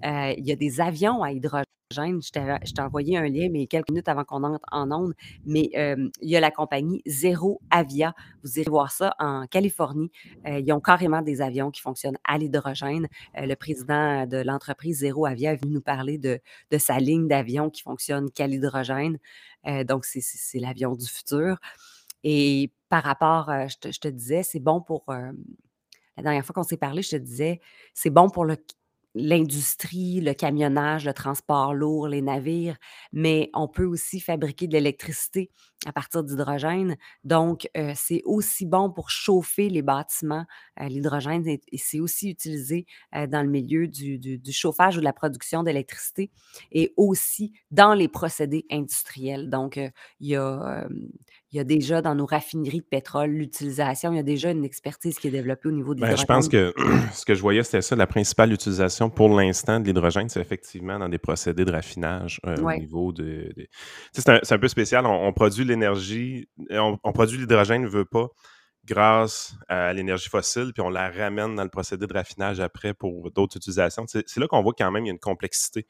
Euh, 0.05 0.35
il 0.37 0.47
y 0.47 0.53
a 0.53 0.57
des 0.57 0.81
avions 0.81 1.23
à 1.23 1.33
hydrogène. 1.33 1.67
Je 1.93 2.73
t'ai 2.73 2.83
envoyé 2.83 3.17
un 3.17 3.29
lien, 3.29 3.49
mais 3.50 3.67
quelques 3.67 3.91
minutes 3.91 4.09
avant 4.09 4.25
qu'on 4.25 4.43
entre 4.43 4.67
en 4.73 4.91
onde. 4.91 5.15
Mais 5.45 5.71
il 5.73 6.29
y 6.29 6.37
a 6.37 6.41
la 6.41 6.50
compagnie 6.50 7.03
Zero 7.07 7.61
Avia. 7.71 8.12
Vous 8.43 8.59
irez 8.59 8.69
voir 8.69 8.91
ça 8.91 9.15
en 9.19 9.47
Californie. 9.47 10.11
Euh, 10.47 10.59
ils 10.59 10.73
ont 10.73 10.81
carrément 10.81 11.23
des 11.23 11.41
avions 11.41 11.71
qui 11.71 11.81
fonctionnent 11.81 12.19
à 12.25 12.38
l'hydrogène. 12.38 13.07
Euh, 13.37 13.47
le 13.47 13.55
président 13.55 14.26
de 14.26 14.38
l'entreprise 14.38 14.99
Zero 14.99 15.26
Avia 15.26 15.53
est 15.53 15.62
venu 15.62 15.75
nous 15.75 15.81
parler 15.81 16.19
de, 16.19 16.41
sa 16.79 16.99
ligne 16.99 17.29
d'avions 17.29 17.71
qui 17.71 17.83
fonctionne 17.83 18.31
qu'à 18.31 18.47
l'hydrogène. 18.47 19.19
donc, 19.85 20.05
c'est 20.05 20.59
l'avion 20.59 20.95
du 20.95 21.07
futur. 21.07 21.59
Et 22.25 22.73
par 22.88 23.05
rapport, 23.05 23.50
je 23.69 23.76
te, 23.76 23.93
je, 23.93 24.00
te, 24.00 24.09
disais, 24.09 24.43
c'est 24.43 24.61
bon 24.61 24.81
pour. 24.81 25.05
la 25.09 26.23
dernière 26.23 26.45
fois 26.45 26.55
qu'on 26.55 26.62
s'est 26.65 26.76
parlé, 26.76 27.03
je 27.03 27.11
te 27.11 27.17
disais, 27.17 27.61
c'est 27.95 28.11
bon 28.11 28.29
pour 28.29 28.45
le 28.45 28.57
l'industrie, 29.17 30.21
le 30.21 30.35
camionnage, 30.35 31.07
le 31.07 31.15
transport 31.15 31.75
lourd, 31.75 32.09
les 32.09 32.23
navires, 32.23 32.77
mais 33.13 33.51
on 33.55 33.69
peut 33.69 33.85
aussi 33.87 34.21
fabriquer 34.21 34.67
de 34.69 34.75
l'électricité 34.75 35.51
à 35.85 35.92
partir 35.92 36.25
d'hydrogène. 36.25 36.97
Donc, 37.25 37.68
euh, 37.76 37.92
c'est 37.95 38.23
aussi 38.25 38.66
bon 38.66 38.90
pour 38.90 39.11
chauffer 39.11 39.68
les 39.68 39.83
bâtiments. 39.83 40.45
Euh, 40.80 40.88
l'hydrogène, 40.88 41.45
c'est 41.76 42.00
aussi 42.00 42.30
utilisé 42.30 42.87
euh, 43.14 43.26
dans 43.26 43.42
le 43.42 43.49
milieu 43.49 43.87
du, 43.87 44.18
du, 44.18 44.52
chauffage 44.52 44.97
ou 44.97 45.00
de 45.00 45.04
la 45.04 45.12
production 45.12 45.62
d'électricité 45.62 46.30
et 46.73 46.92
aussi 46.97 47.52
dans 47.71 47.95
les 47.95 48.09
procédés 48.09 48.64
industriels. 48.71 49.50
Donc, 49.50 49.76
il 50.21 50.28
y 50.28 50.37
a 50.37 50.88
il 51.56 51.59
y 51.59 51.61
a 51.61 51.64
déjà 51.64 52.02
dans 52.02 52.14
nos 52.14 52.26
raffineries 52.26 52.80
de 52.80 52.87
pétrole 52.87 53.30
l'utilisation, 53.30 54.12
il 54.12 54.16
y 54.16 54.18
a 54.18 54.25
déjà 54.25 54.50
une 54.50 54.64
expertise 54.64 55.18
qui 55.18 55.28
est 55.28 55.30
développée 55.30 55.68
au 55.68 55.73
niveau 55.73 55.95
de 55.95 56.00
l'hydrogène. 56.00 56.21
je 56.21 56.26
pense 56.26 56.49
que 56.49 56.75
ce 57.14 57.25
que 57.25 57.35
je 57.35 57.40
voyais, 57.40 57.62
c'était 57.62 57.80
ça. 57.80 57.97
La 57.97 58.06
principale 58.06 58.52
utilisation 58.52 59.09
pour 59.09 59.28
l'instant 59.28 59.80
de 59.80 59.87
l'hydrogène, 59.87 60.28
c'est 60.28 60.40
effectivement 60.40 60.99
dans 60.99 61.09
des 61.09 61.18
procédés 61.18 61.64
de 61.64 61.73
raffinage 61.73 62.40
au 62.45 62.73
niveau 62.73 63.12
de. 63.12 63.54
C'est 64.12 64.28
un, 64.28 64.59
peu 64.59 64.68
spécial. 64.68 65.06
On, 65.06 65.33
produit 65.33 65.64
l'énergie, 65.67 66.49
on, 66.71 66.99
on, 67.03 67.13
produit 67.13 67.39
l'hydrogène, 67.39 67.83
ne 67.83 67.89
veut 67.89 68.05
pas, 68.05 68.29
grâce 68.85 69.55
à 69.69 69.93
l'énergie 69.93 70.29
fossile, 70.29 70.73
puis 70.73 70.81
on 70.81 70.89
la 70.89 71.11
ramène 71.11 71.55
dans 71.57 71.65
le 71.65 71.71
procédé 71.71 72.07
de 72.07 72.13
raffinage 72.13 72.61
après 72.61 72.95
pour 72.95 73.31
d'autres 73.31 73.57
utilisations. 73.57 74.05
C'est 74.07 74.37
là 74.37 74.47
qu'on 74.47 74.63
voit 74.63 74.75
quand 74.77 74.91
même 74.91 75.03
qu'il 75.03 75.09
y 75.09 75.11
a 75.11 75.15
une 75.15 75.19
complexité. 75.19 75.87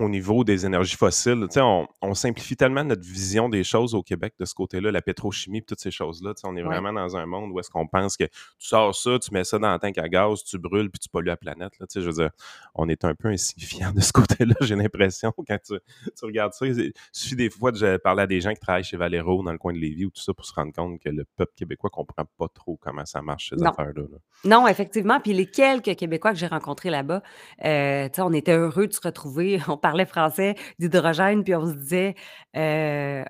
Au 0.00 0.08
niveau 0.08 0.44
des 0.44 0.64
énergies 0.64 0.96
fossiles. 0.96 1.46
On, 1.56 1.86
on, 2.00 2.14
simplifie 2.14 2.56
tellement 2.56 2.84
notre 2.84 3.02
vision 3.02 3.48
des 3.48 3.64
choses 3.64 3.94
au 3.94 4.02
Québec 4.02 4.34
de 4.38 4.44
ce 4.44 4.54
côté-là, 4.54 4.90
la 4.90 5.02
pétrochimie, 5.02 5.62
toutes 5.62 5.80
ces 5.80 5.90
choses-là. 5.90 6.32
On 6.44 6.56
est 6.56 6.62
vraiment 6.62 6.92
dans 6.92 7.16
un 7.16 7.26
monde 7.26 7.50
où 7.52 7.60
est-ce 7.60 7.70
qu'on 7.70 7.86
pense 7.86 8.16
que 8.16 8.24
tu 8.24 8.30
sors 8.58 8.94
ça, 8.94 9.18
tu 9.18 9.32
mets 9.32 9.44
ça 9.44 9.58
dans 9.58 9.68
un 9.68 9.78
tank 9.78 9.98
à 9.98 10.08
gaz, 10.08 10.42
tu 10.44 10.58
brûles, 10.58 10.90
puis 10.90 10.98
tu 10.98 11.08
pollues 11.08 11.26
la 11.26 11.36
planète. 11.36 11.78
Là, 11.78 11.86
je 11.94 12.00
veux 12.00 12.12
dire, 12.12 12.30
on 12.74 12.88
est 12.88 13.04
un 13.04 13.14
peu 13.14 13.28
insignifiant 13.28 13.92
de 13.92 14.00
ce 14.00 14.12
côté-là, 14.12 14.54
j'ai 14.62 14.76
l'impression, 14.76 15.32
quand 15.46 15.58
tu, 15.64 15.74
regardes 16.22 16.54
ça. 16.54 16.66
Il 16.66 16.92
suffit 17.12 17.36
des 17.36 17.50
fois 17.50 17.70
de 17.70 17.96
parler 17.98 18.22
à 18.22 18.26
des 18.26 18.40
gens 18.40 18.52
qui 18.52 18.60
travaillent 18.60 18.84
chez 18.84 18.96
Valero 18.96 19.42
dans 19.42 19.52
le 19.52 19.58
coin 19.58 19.72
de 19.72 19.78
Lévis 19.78 20.06
ou 20.06 20.10
tout 20.10 20.22
ça 20.22 20.32
pour 20.32 20.46
se 20.46 20.54
rendre 20.54 20.72
compte 20.72 20.98
que 21.00 21.10
le 21.10 21.24
peuple 21.36 21.52
québécois 21.56 21.90
ne 21.92 21.96
comprend 21.96 22.24
pas 22.38 22.48
trop 22.48 22.78
comment 22.80 23.04
ça 23.04 23.20
marche, 23.20 23.50
ces 23.50 23.62
affaires-là. 23.62 24.02
Non, 24.44 24.66
effectivement. 24.66 25.20
Puis 25.20 25.34
les 25.34 25.46
quelques 25.46 25.94
Québécois 25.96 26.32
que 26.32 26.38
j'ai 26.38 26.46
rencontrés 26.46 26.90
là-bas, 26.90 27.22
euh, 27.64 28.08
on 28.18 28.32
était 28.32 28.56
heureux 28.56 28.86
de 28.86 28.92
se 28.92 29.00
retrouver 29.02 29.58
on 29.74 29.78
parlait 29.78 30.06
français, 30.06 30.54
d'hydrogène, 30.78 31.44
puis 31.44 31.54
on 31.54 31.66
se 31.66 31.74
disait, 31.74 32.14
euh, 32.56 33.24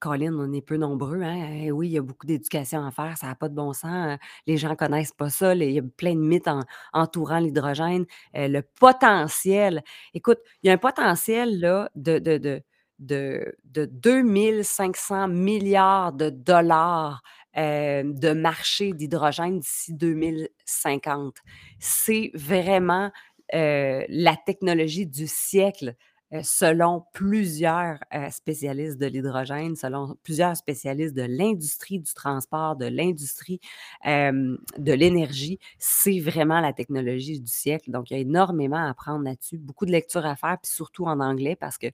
Colin, 0.00 0.34
on 0.38 0.52
est 0.54 0.62
peu 0.62 0.76
nombreux, 0.78 1.20
hein? 1.22 1.50
Eh 1.62 1.70
oui, 1.70 1.88
il 1.88 1.92
y 1.92 1.98
a 1.98 2.02
beaucoup 2.02 2.26
d'éducation 2.26 2.84
à 2.86 2.90
faire, 2.90 3.16
ça 3.18 3.26
n'a 3.26 3.34
pas 3.34 3.48
de 3.50 3.54
bon 3.54 3.74
sens. 3.74 4.18
Les 4.46 4.56
gens 4.56 4.70
ne 4.70 4.74
connaissent 4.74 5.12
pas 5.12 5.28
ça. 5.28 5.54
il 5.54 5.70
y 5.70 5.78
a 5.78 5.82
plein 5.82 6.14
de 6.14 6.20
mythes 6.20 6.48
entourant 6.94 7.38
l'hydrogène. 7.38 8.06
Euh, 8.34 8.48
le 8.48 8.62
potentiel, 8.62 9.82
écoute, 10.14 10.38
il 10.62 10.68
y 10.68 10.70
a 10.70 10.72
un 10.72 10.78
potentiel 10.78 11.60
là, 11.60 11.90
de, 11.96 12.18
de, 12.18 12.38
de, 12.38 12.62
de, 12.98 13.54
de 13.64 13.84
2500 13.86 15.28
milliards 15.28 16.12
de 16.14 16.30
dollars 16.30 17.22
euh, 17.58 18.02
de 18.04 18.32
marché 18.32 18.92
d'hydrogène 18.92 19.58
d'ici 19.58 19.92
2050. 19.92 21.36
C'est 21.80 22.30
vraiment 22.34 23.10
la 23.52 24.36
technologie 24.46 25.06
du 25.06 25.26
siècle. 25.26 25.96
Euh, 26.32 26.42
selon 26.44 27.02
plusieurs 27.12 27.98
euh, 28.14 28.30
spécialistes 28.30 28.98
de 28.98 29.06
l'hydrogène, 29.06 29.74
selon 29.74 30.16
plusieurs 30.22 30.56
spécialistes 30.56 31.14
de 31.14 31.22
l'industrie 31.22 31.98
du 31.98 32.14
transport, 32.14 32.76
de 32.76 32.86
l'industrie 32.86 33.58
de 34.04 34.92
l'énergie, 34.92 35.58
c'est 35.80 36.20
vraiment 36.20 36.60
la 36.60 36.72
technologie 36.72 37.40
du 37.40 37.50
siècle. 37.50 37.90
Donc, 37.90 38.10
il 38.10 38.14
y 38.14 38.16
a 38.16 38.20
énormément 38.20 38.76
à 38.76 38.90
apprendre 38.90 39.24
là-dessus, 39.24 39.58
beaucoup 39.58 39.86
de 39.86 39.90
lectures 39.90 40.24
à 40.24 40.36
faire, 40.36 40.56
puis 40.62 40.70
surtout 40.70 41.06
en 41.06 41.18
anglais, 41.18 41.56
parce 41.56 41.78
que, 41.78 41.88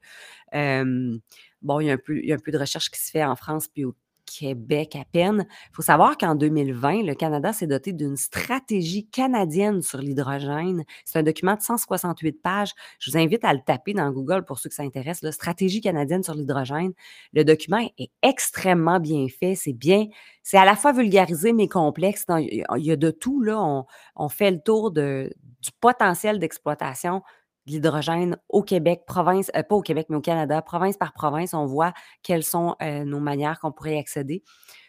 bon, 1.62 1.80
il 1.80 1.86
y, 1.86 1.90
a 1.90 1.94
un 1.94 1.98
peu, 1.98 2.18
il 2.18 2.28
y 2.28 2.32
a 2.32 2.34
un 2.36 2.38
peu 2.38 2.52
de 2.52 2.58
recherche 2.58 2.90
qui 2.90 3.02
se 3.02 3.10
fait 3.10 3.24
en 3.24 3.36
France, 3.36 3.68
puis 3.68 3.86
au 3.86 3.94
Québec 4.26 4.96
à 4.96 5.04
peine. 5.04 5.46
Il 5.70 5.74
faut 5.76 5.82
savoir 5.82 6.18
qu'en 6.18 6.34
2020, 6.34 7.02
le 7.04 7.14
Canada 7.14 7.52
s'est 7.52 7.66
doté 7.66 7.92
d'une 7.92 8.16
stratégie 8.16 9.06
canadienne 9.06 9.82
sur 9.82 9.98
l'hydrogène. 9.98 10.84
C'est 11.04 11.18
un 11.18 11.22
document 11.22 11.54
de 11.54 11.62
168 11.62 12.42
pages. 12.42 12.72
Je 12.98 13.10
vous 13.10 13.16
invite 13.16 13.44
à 13.44 13.54
le 13.54 13.60
taper 13.64 13.94
dans 13.94 14.10
Google 14.10 14.44
pour 14.44 14.58
ceux 14.58 14.68
que 14.68 14.74
ça 14.74 14.82
intéresse. 14.82 15.22
La 15.22 15.32
stratégie 15.32 15.80
canadienne 15.80 16.22
sur 16.22 16.34
l'hydrogène. 16.34 16.92
Le 17.32 17.44
document 17.44 17.88
est 17.98 18.10
extrêmement 18.22 19.00
bien 19.00 19.26
fait. 19.28 19.54
C'est 19.54 19.72
bien, 19.72 20.06
c'est 20.42 20.58
à 20.58 20.64
la 20.64 20.76
fois 20.76 20.92
vulgarisé 20.92 21.52
mais 21.52 21.68
complexe. 21.68 22.24
Il 22.28 22.64
y 22.76 22.90
a 22.90 22.96
de 22.96 23.10
tout. 23.10 23.40
Là. 23.42 23.84
On, 24.16 24.28
fait 24.28 24.50
le 24.50 24.60
tour 24.60 24.90
du 24.90 25.30
potentiel 25.80 26.38
d'exploitation 26.38 27.22
l'hydrogène 27.66 28.38
au 28.48 28.62
Québec, 28.62 29.02
province, 29.06 29.50
euh, 29.56 29.62
pas 29.62 29.76
au 29.76 29.82
Québec, 29.82 30.06
mais 30.08 30.16
au 30.16 30.20
Canada, 30.20 30.60
province 30.62 30.96
par 30.96 31.12
province, 31.12 31.54
on 31.54 31.66
voit 31.66 31.92
quelles 32.22 32.44
sont 32.44 32.76
euh, 32.82 33.04
nos 33.04 33.20
manières 33.20 33.60
qu'on 33.60 33.72
pourrait 33.72 33.96
y 33.96 33.98
accéder. 33.98 34.42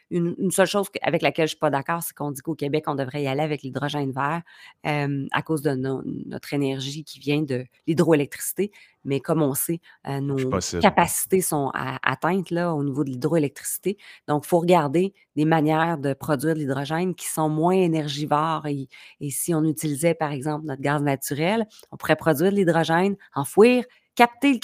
Une, 0.09 0.51
seule 0.51 0.67
chose 0.67 0.87
avec 1.01 1.21
laquelle 1.21 1.47
je 1.47 1.53
ne 1.53 1.55
suis 1.55 1.59
pas 1.59 1.69
d'accord, 1.69 2.01
c'est 2.01 2.15
qu'on 2.15 2.31
dit 2.31 2.41
qu'au 2.41 2.55
Québec, 2.55 2.85
on 2.87 2.95
devrait 2.95 3.23
y 3.23 3.27
aller 3.27 3.41
avec 3.41 3.61
l'hydrogène 3.61 4.11
vert 4.11 4.41
à 4.83 5.41
cause 5.41 5.61
de 5.61 5.71
notre 5.71 6.53
énergie 6.53 7.03
qui 7.03 7.19
vient 7.19 7.41
de 7.41 7.65
l'hydroélectricité. 7.87 8.71
Mais 9.07 9.21
comme 9.21 9.41
on 9.41 9.53
sait, 9.53 9.79
euh, 10.07 10.19
nos 10.19 10.35
capacités 10.81 11.39
sont 11.39 11.71
atteintes 11.73 12.51
là, 12.51 12.73
au 12.73 12.83
niveau 12.83 13.05
de 13.05 13.09
l'hydroélectricité. 13.09 13.97
Donc, 14.27 14.43
il 14.45 14.49
faut 14.49 14.59
regarder 14.59 15.13
des 15.37 15.45
manières 15.45 15.97
de 15.97 16.13
produire 16.13 16.53
de 16.55 16.59
l'hydrogène 16.59 17.15
qui 17.15 17.27
sont 17.27 17.47
moins 17.47 17.73
énergivores. 17.73 18.65
Et, 18.67 18.89
si 19.29 19.55
on 19.55 19.63
utilisait, 19.63 20.13
par 20.13 20.31
exemple, 20.33 20.65
notre 20.65 20.81
gaz 20.81 21.01
naturel, 21.01 21.65
on 21.91 21.97
pourrait 21.97 22.17
produire 22.17 22.51
de 22.51 22.57
l'hydrogène, 22.57 23.15
enfouir, 23.33 23.85
capter 24.15 24.51
le, 24.51 24.59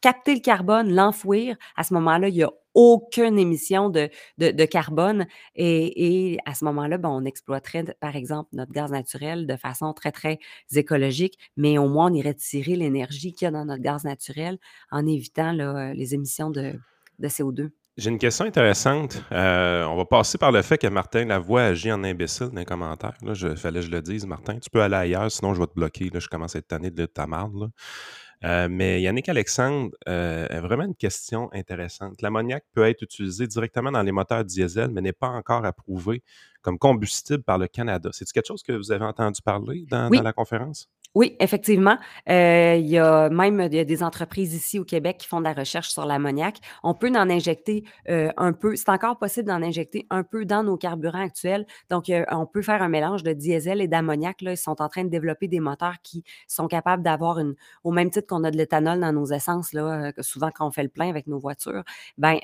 capter 0.00 0.34
le 0.34 0.40
carbone, 0.40 0.94
l'enfouir. 0.94 1.56
À 1.76 1.82
ce 1.82 1.92
moment-là, 1.94 2.28
il 2.28 2.36
y 2.36 2.44
a 2.44 2.50
aucune 2.74 3.38
émission 3.38 3.90
de, 3.90 4.10
de, 4.38 4.64
carbone. 4.64 5.26
Et, 5.56 6.38
à 6.46 6.54
ce 6.54 6.64
moment-là, 6.66 6.98
ben, 6.98 7.08
on 7.08 7.24
exploiterait, 7.24 7.84
par 8.00 8.16
exemple, 8.16 8.50
notre 8.52 8.72
gaz 8.72 8.90
naturel 8.90 9.46
de 9.46 9.56
façon 9.56 9.92
très, 9.92 10.12
très 10.12 10.38
écologique, 10.74 11.38
mais 11.56 11.78
au 11.78 11.88
moins, 11.88 12.10
on 12.10 12.14
irait 12.14 12.34
tirer 12.34 12.76
l'énergie 12.76 13.32
qu'il 13.32 13.46
y 13.46 13.48
a 13.48 13.50
dans 13.50 13.64
notre 13.64 13.82
gaz 13.82 14.04
naturel 14.04 14.58
en 14.90 15.06
évitant 15.06 15.52
les 15.52 16.14
émissions 16.14 16.50
de, 16.50 16.74
de 17.18 17.28
CO2. 17.28 17.70
J'ai 17.96 18.10
une 18.10 18.18
question 18.18 18.44
intéressante. 18.46 19.22
Euh, 19.32 19.84
on 19.84 19.96
va 19.96 20.04
passer 20.04 20.38
par 20.38 20.52
le 20.52 20.62
fait 20.62 20.78
que 20.78 20.86
Martin 20.86 21.24
Lavoie 21.26 21.64
agit 21.64 21.92
en 21.92 22.02
imbécile 22.04 22.48
dans 22.48 22.60
les 22.60 22.64
commentaires. 22.64 23.16
Là, 23.22 23.34
je, 23.34 23.54
fallait 23.56 23.80
que 23.80 23.86
je 23.86 23.90
le 23.90 24.00
dise, 24.00 24.26
Martin. 24.26 24.58
Tu 24.58 24.70
peux 24.70 24.80
aller 24.80 24.94
ailleurs, 24.94 25.30
sinon 25.30 25.54
je 25.54 25.60
vais 25.60 25.66
te 25.66 25.74
bloquer. 25.74 26.08
Là, 26.08 26.20
je 26.20 26.28
commence 26.28 26.56
à 26.56 26.60
être 26.60 26.68
tanné 26.68 26.90
de 26.90 27.06
ta 27.06 27.26
marde. 27.26 27.70
Euh, 28.42 28.68
mais 28.70 29.02
Yannick 29.02 29.28
Alexandre 29.28 29.90
euh, 30.08 30.46
a 30.48 30.60
vraiment 30.60 30.84
une 30.84 30.94
question 30.94 31.50
intéressante. 31.52 32.22
L'ammoniac 32.22 32.64
peut 32.72 32.88
être 32.88 33.02
utilisé 33.02 33.46
directement 33.46 33.92
dans 33.92 34.02
les 34.02 34.12
moteurs 34.12 34.44
diesel, 34.44 34.90
mais 34.90 35.02
n'est 35.02 35.12
pas 35.12 35.28
encore 35.28 35.66
approuvé 35.66 36.22
comme 36.62 36.78
combustible 36.78 37.42
par 37.42 37.58
le 37.58 37.68
Canada. 37.68 38.08
C'est 38.12 38.30
quelque 38.30 38.46
chose 38.46 38.62
que 38.62 38.72
vous 38.72 38.92
avez 38.92 39.04
entendu 39.04 39.42
parler 39.42 39.84
dans 39.90 40.08
la 40.08 40.32
conférence? 40.32 40.88
Oui, 41.16 41.34
effectivement. 41.40 41.98
Euh, 42.28 42.76
il 42.78 42.86
y 42.86 42.96
a 42.96 43.28
même 43.30 43.68
des 43.68 44.02
entreprises 44.04 44.54
ici 44.54 44.78
au 44.78 44.84
Québec 44.84 45.16
qui 45.18 45.26
font 45.26 45.40
de 45.40 45.44
la 45.44 45.52
recherche 45.52 45.88
sur 45.88 46.04
l'ammoniac. 46.06 46.60
On 46.84 46.94
peut 46.94 47.08
en 47.08 47.28
injecter 47.28 47.82
euh, 48.08 48.30
un 48.36 48.52
peu. 48.52 48.76
C'est 48.76 48.90
encore 48.90 49.18
possible 49.18 49.48
d'en 49.48 49.60
injecter 49.60 50.06
un 50.10 50.22
peu 50.22 50.44
dans 50.44 50.62
nos 50.62 50.76
carburants 50.76 51.20
actuels. 51.24 51.66
Donc, 51.90 52.10
euh, 52.10 52.24
on 52.30 52.46
peut 52.46 52.62
faire 52.62 52.80
un 52.80 52.88
mélange 52.88 53.24
de 53.24 53.32
diesel 53.32 53.80
et 53.80 53.88
d'ammoniac. 53.88 54.36
Ils 54.42 54.56
sont 54.56 54.80
en 54.80 54.88
train 54.88 55.02
de 55.02 55.08
développer 55.08 55.48
des 55.48 55.58
moteurs 55.58 55.96
qui 56.04 56.22
sont 56.46 56.68
capables 56.68 57.02
d'avoir 57.02 57.40
une, 57.40 57.56
au 57.82 57.90
même 57.90 58.10
titre 58.10 58.28
qu'on 58.28 58.44
a 58.44 58.52
de 58.52 58.56
l'éthanol 58.56 59.00
dans 59.00 59.12
nos 59.12 59.26
essences, 59.32 59.72
là, 59.72 60.12
souvent 60.20 60.50
quand 60.54 60.68
on 60.68 60.70
fait 60.70 60.84
le 60.84 60.88
plein 60.90 61.08
avec 61.08 61.26
nos 61.26 61.38
voitures, 61.40 61.82
ben, 62.18 62.38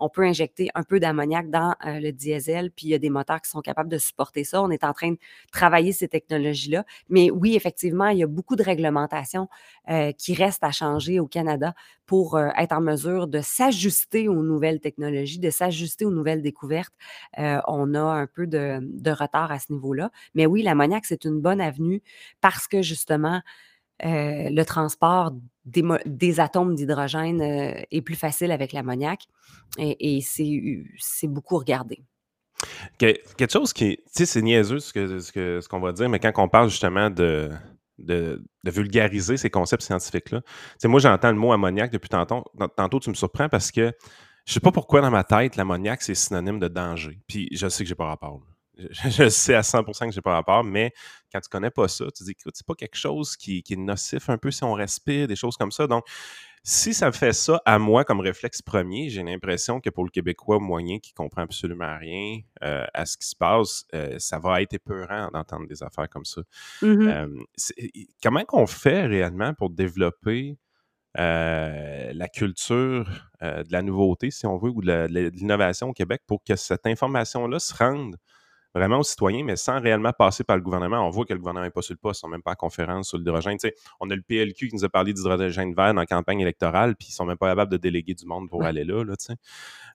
on 0.00 0.08
peut 0.08 0.22
injecter 0.24 0.70
un 0.74 0.82
peu 0.82 0.98
d'ammoniac 0.98 1.50
dans 1.50 1.74
le 1.84 2.10
diesel, 2.10 2.70
puis 2.72 2.86
il 2.88 2.90
y 2.90 2.94
a 2.94 2.98
des 2.98 3.10
moteurs 3.10 3.40
qui 3.40 3.50
sont 3.50 3.60
capables 3.60 3.88
de 3.88 3.98
supporter 3.98 4.42
ça. 4.44 4.62
On 4.62 4.70
est 4.70 4.84
en 4.84 4.92
train 4.92 5.12
de 5.12 5.18
travailler 5.52 5.92
ces 5.92 6.08
technologies-là. 6.08 6.84
Mais 7.08 7.30
oui, 7.30 7.54
effectivement, 7.54 8.07
il 8.12 8.18
y 8.18 8.22
a 8.22 8.26
beaucoup 8.26 8.56
de 8.56 8.62
réglementations 8.62 9.48
euh, 9.88 10.12
qui 10.12 10.34
restent 10.34 10.64
à 10.64 10.70
changer 10.70 11.20
au 11.20 11.26
Canada 11.26 11.74
pour 12.06 12.36
euh, 12.36 12.48
être 12.58 12.72
en 12.72 12.80
mesure 12.80 13.26
de 13.26 13.40
s'ajuster 13.40 14.28
aux 14.28 14.42
nouvelles 14.42 14.80
technologies, 14.80 15.38
de 15.38 15.50
s'ajuster 15.50 16.04
aux 16.04 16.10
nouvelles 16.10 16.42
découvertes. 16.42 16.94
Euh, 17.38 17.60
on 17.66 17.94
a 17.94 18.00
un 18.00 18.26
peu 18.26 18.46
de, 18.46 19.10
retard 19.10 19.50
à 19.50 19.58
ce 19.58 19.72
niveau-là. 19.72 20.10
Mais 20.34 20.46
oui, 20.46 20.62
l'ammoniac, 20.62 21.04
c'est 21.06 21.24
une 21.24 21.40
bonne 21.40 21.60
avenue 21.60 22.02
parce 22.40 22.68
que 22.68 22.82
justement, 22.82 23.40
le 24.00 24.62
transport 24.62 25.32
des, 25.64 26.40
atomes 26.40 26.74
d'hydrogène 26.74 27.40
est 27.40 28.02
plus 28.02 28.14
facile 28.14 28.52
avec 28.52 28.72
l'ammoniac 28.72 29.26
et, 29.78 30.20
c'est 30.22 31.26
beaucoup 31.26 31.58
regardé. 31.58 32.04
quelque 32.98 33.50
chose 33.50 33.72
qui, 33.72 33.96
tu 33.96 34.02
sais, 34.12 34.26
c'est 34.26 34.42
niaiseux 34.42 34.78
ce 34.78 34.92
qu'on 34.92 35.20
ce 35.20 35.60
ce 35.60 35.68
qu'on 35.68 35.80
va 35.80 35.92
dire, 35.92 36.08
mais 36.08 36.20
quand 36.20 36.32
on 36.36 36.48
parle 36.48 36.68
justement 36.68 37.10
de, 37.10 37.50
de, 37.98 38.42
vulgariser 38.64 39.36
ces 39.36 39.50
concepts 39.50 39.82
scientifiques-là. 39.82 40.42
moi, 40.84 41.00
j'entends 41.00 41.30
le 41.30 41.38
mot 41.38 41.52
ammoniac 41.52 41.90
depuis 41.90 42.08
tantôt. 42.08 42.44
Tantôt, 42.76 43.00
tu 43.00 43.10
me 43.10 43.14
surprends 43.14 43.48
parce 43.48 43.70
que 43.70 43.92
je 44.44 44.52
sais 44.52 44.60
pas 44.60 44.72
pourquoi 44.72 45.00
dans 45.00 45.10
ma 45.10 45.24
tête, 45.24 45.56
l'ammoniac, 45.56 46.02
c'est 46.02 46.14
synonyme 46.14 46.58
de 46.58 46.68
danger. 46.68 47.18
Puis 47.26 47.48
je 47.52 47.68
sais 47.68 47.84
que 47.84 47.88
j'ai 47.88 47.94
pas 47.94 48.06
rapport. 48.06 48.40
Je, 48.78 49.28
sais 49.28 49.54
à 49.54 49.60
100% 49.60 50.06
que 50.06 50.12
j'ai 50.12 50.20
pas 50.20 50.34
rapport, 50.34 50.64
mais 50.64 50.92
quand 51.32 51.40
tu 51.40 51.48
connais 51.48 51.70
pas 51.70 51.88
ça, 51.88 52.06
tu 52.16 52.24
dis 52.24 52.34
que 52.34 52.42
c'est 52.52 52.66
pas 52.66 52.74
quelque 52.74 52.96
chose 52.96 53.36
qui, 53.36 53.62
qui, 53.62 53.74
est 53.74 53.76
nocif 53.76 54.30
un 54.30 54.38
peu 54.38 54.50
si 54.50 54.62
on 54.64 54.72
respire, 54.72 55.26
des 55.26 55.36
choses 55.36 55.56
comme 55.56 55.72
ça. 55.72 55.86
Donc, 55.86 56.04
si 56.62 56.94
ça 56.94 57.12
fait 57.12 57.32
ça 57.32 57.60
à 57.64 57.78
moi 57.78 58.04
comme 58.04 58.20
réflexe 58.20 58.62
premier, 58.62 59.08
j'ai 59.08 59.22
l'impression 59.22 59.80
que 59.80 59.90
pour 59.90 60.04
le 60.04 60.10
Québécois 60.10 60.58
moyen 60.58 60.98
qui 60.98 61.12
comprend 61.12 61.42
absolument 61.42 61.96
rien 61.98 62.40
euh, 62.62 62.84
à 62.94 63.06
ce 63.06 63.16
qui 63.16 63.26
se 63.26 63.36
passe, 63.36 63.84
euh, 63.94 64.16
ça 64.18 64.38
va 64.38 64.62
être 64.62 64.74
épeurant 64.74 65.28
d'entendre 65.32 65.66
des 65.66 65.82
affaires 65.82 66.08
comme 66.08 66.24
ça. 66.24 66.42
Mmh 66.82 67.08
euh, 67.08 67.28
comment 68.22 68.44
qu'on 68.44 68.66
fait 68.66 69.06
réellement 69.06 69.54
pour 69.54 69.70
développer 69.70 70.56
la 71.14 72.28
culture 72.28 73.08
de 73.40 73.72
la 73.72 73.82
nouveauté, 73.82 74.30
si 74.30 74.46
on 74.46 74.56
veut, 74.56 74.70
ou 74.70 74.82
de 74.82 75.06
l'innovation 75.32 75.88
au 75.88 75.92
Québec 75.92 76.22
pour 76.28 76.44
que 76.44 76.54
cette 76.54 76.86
information-là 76.86 77.58
se 77.58 77.74
rende 77.74 78.16
vraiment 78.78 78.98
aux 78.98 79.04
citoyens, 79.04 79.44
mais 79.44 79.56
sans 79.56 79.80
réellement 79.80 80.12
passer 80.12 80.44
par 80.44 80.56
le 80.56 80.62
gouvernement. 80.62 81.06
On 81.06 81.10
voit 81.10 81.24
que 81.24 81.32
le 81.32 81.38
gouvernement 81.38 81.64
n'est 81.64 81.70
pas 81.70 81.82
sur 81.82 81.94
le 81.94 81.98
poste, 81.98 82.20
ils 82.20 82.22
sont 82.22 82.28
même 82.28 82.42
pas 82.42 82.52
en 82.52 82.56
conférence 82.56 83.08
sur 83.08 83.18
l'hydrogène. 83.18 83.58
on 84.00 84.08
a 84.10 84.14
le 84.14 84.22
PLQ 84.22 84.68
qui 84.68 84.74
nous 84.74 84.84
a 84.84 84.88
parlé 84.88 85.12
d'hydrogène 85.12 85.74
vert 85.74 85.94
dans 85.94 86.00
la 86.00 86.06
campagne 86.06 86.40
électorale, 86.40 86.96
puis 86.96 87.08
ils 87.10 87.12
sont 87.12 87.24
même 87.24 87.36
pas 87.36 87.48
capables 87.48 87.72
de 87.72 87.76
déléguer 87.76 88.14
du 88.14 88.26
monde 88.26 88.48
pour 88.48 88.64
aller 88.64 88.84
là. 88.84 89.04
là 89.04 89.14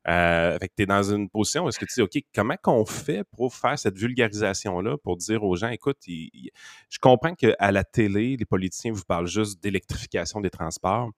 euh, 0.08 0.60
fait 0.60 0.67
que 0.67 0.74
tu 0.76 0.84
es 0.84 0.86
dans 0.86 1.04
une 1.04 1.30
position 1.30 1.65
où 1.65 1.69
est-ce 1.69 1.80
que 1.80 1.86
tu 1.86 1.93
dis, 1.96 2.02
OK, 2.02 2.24
comment 2.36 2.56
qu'on 2.62 2.86
fait 2.86 3.24
pour 3.36 3.54
faire 3.56 3.80
cette 3.80 3.98
vulgarisation-là, 3.98 4.98
pour 4.98 5.17
dire 5.17 5.43
aux 5.43 5.56
gens, 5.56 5.69
écoute, 5.69 5.98
je 6.06 7.00
comprends 7.00 7.34
qu'à 7.36 7.72
la 7.72 7.84
télé, 7.84 8.36
les 8.38 8.46
politiciens 8.46 8.91
vous 8.91 9.04
parlent 9.04 9.28
juste 9.28 9.63
d'électrification 9.63 10.41
des 10.41 10.50
transports, 10.50 11.12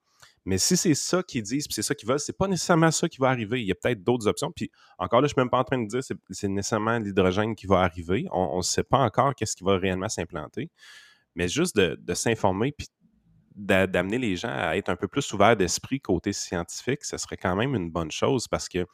mais 0.46 0.58
si 0.58 0.76
c'est 0.76 0.94
ça 0.94 1.24
qu'ils 1.24 1.42
disent, 1.42 1.66
puis 1.66 1.74
c'est 1.74 1.82
ça 1.82 1.92
qu'ils 1.92 2.08
veulent, 2.08 2.20
c'est 2.20 2.36
pas 2.36 2.46
nécessairement 2.46 2.92
ça 2.92 3.08
qui 3.08 3.18
va 3.18 3.28
arriver. 3.30 3.60
Il 3.60 3.66
y 3.66 3.72
a 3.72 3.74
peut-être 3.74 4.04
d'autres 4.04 4.28
options. 4.28 4.52
Puis 4.54 4.70
encore 4.96 5.20
là, 5.20 5.26
je 5.26 5.32
suis 5.32 5.40
même 5.40 5.50
pas 5.50 5.58
en 5.58 5.64
train 5.64 5.82
de 5.82 5.88
dire 5.88 6.00
que 6.00 6.14
c'est 6.30 6.46
nécessairement 6.46 6.98
l'hydrogène 6.98 7.56
qui 7.56 7.66
va 7.66 7.80
arriver. 7.80 8.26
On 8.30 8.58
ne 8.58 8.62
sait 8.62 8.84
pas 8.84 8.98
encore 8.98 9.34
qu'est-ce 9.34 9.56
qui 9.56 9.64
va 9.64 9.76
réellement 9.76 10.08
s'implanter. 10.08 10.70
Mais 11.34 11.48
juste 11.48 11.76
de, 11.76 12.14
s'informer 12.14 12.70
puis 12.70 12.86
d'amener 13.56 14.18
les 14.18 14.36
gens 14.36 14.54
à 14.54 14.76
être 14.76 14.88
un 14.88 14.94
peu 14.94 15.08
plus 15.08 15.32
ouverts 15.32 15.56
d'esprit 15.56 16.00
côté 16.00 16.32
scientifique, 16.32 17.04
ce 17.04 17.18
serait 17.18 17.36
quand 17.36 17.56
même 17.56 17.74
une 17.74 17.90
bonne 17.90 18.12
chose 18.12 18.46
parce 18.46 18.68
que 18.68 18.86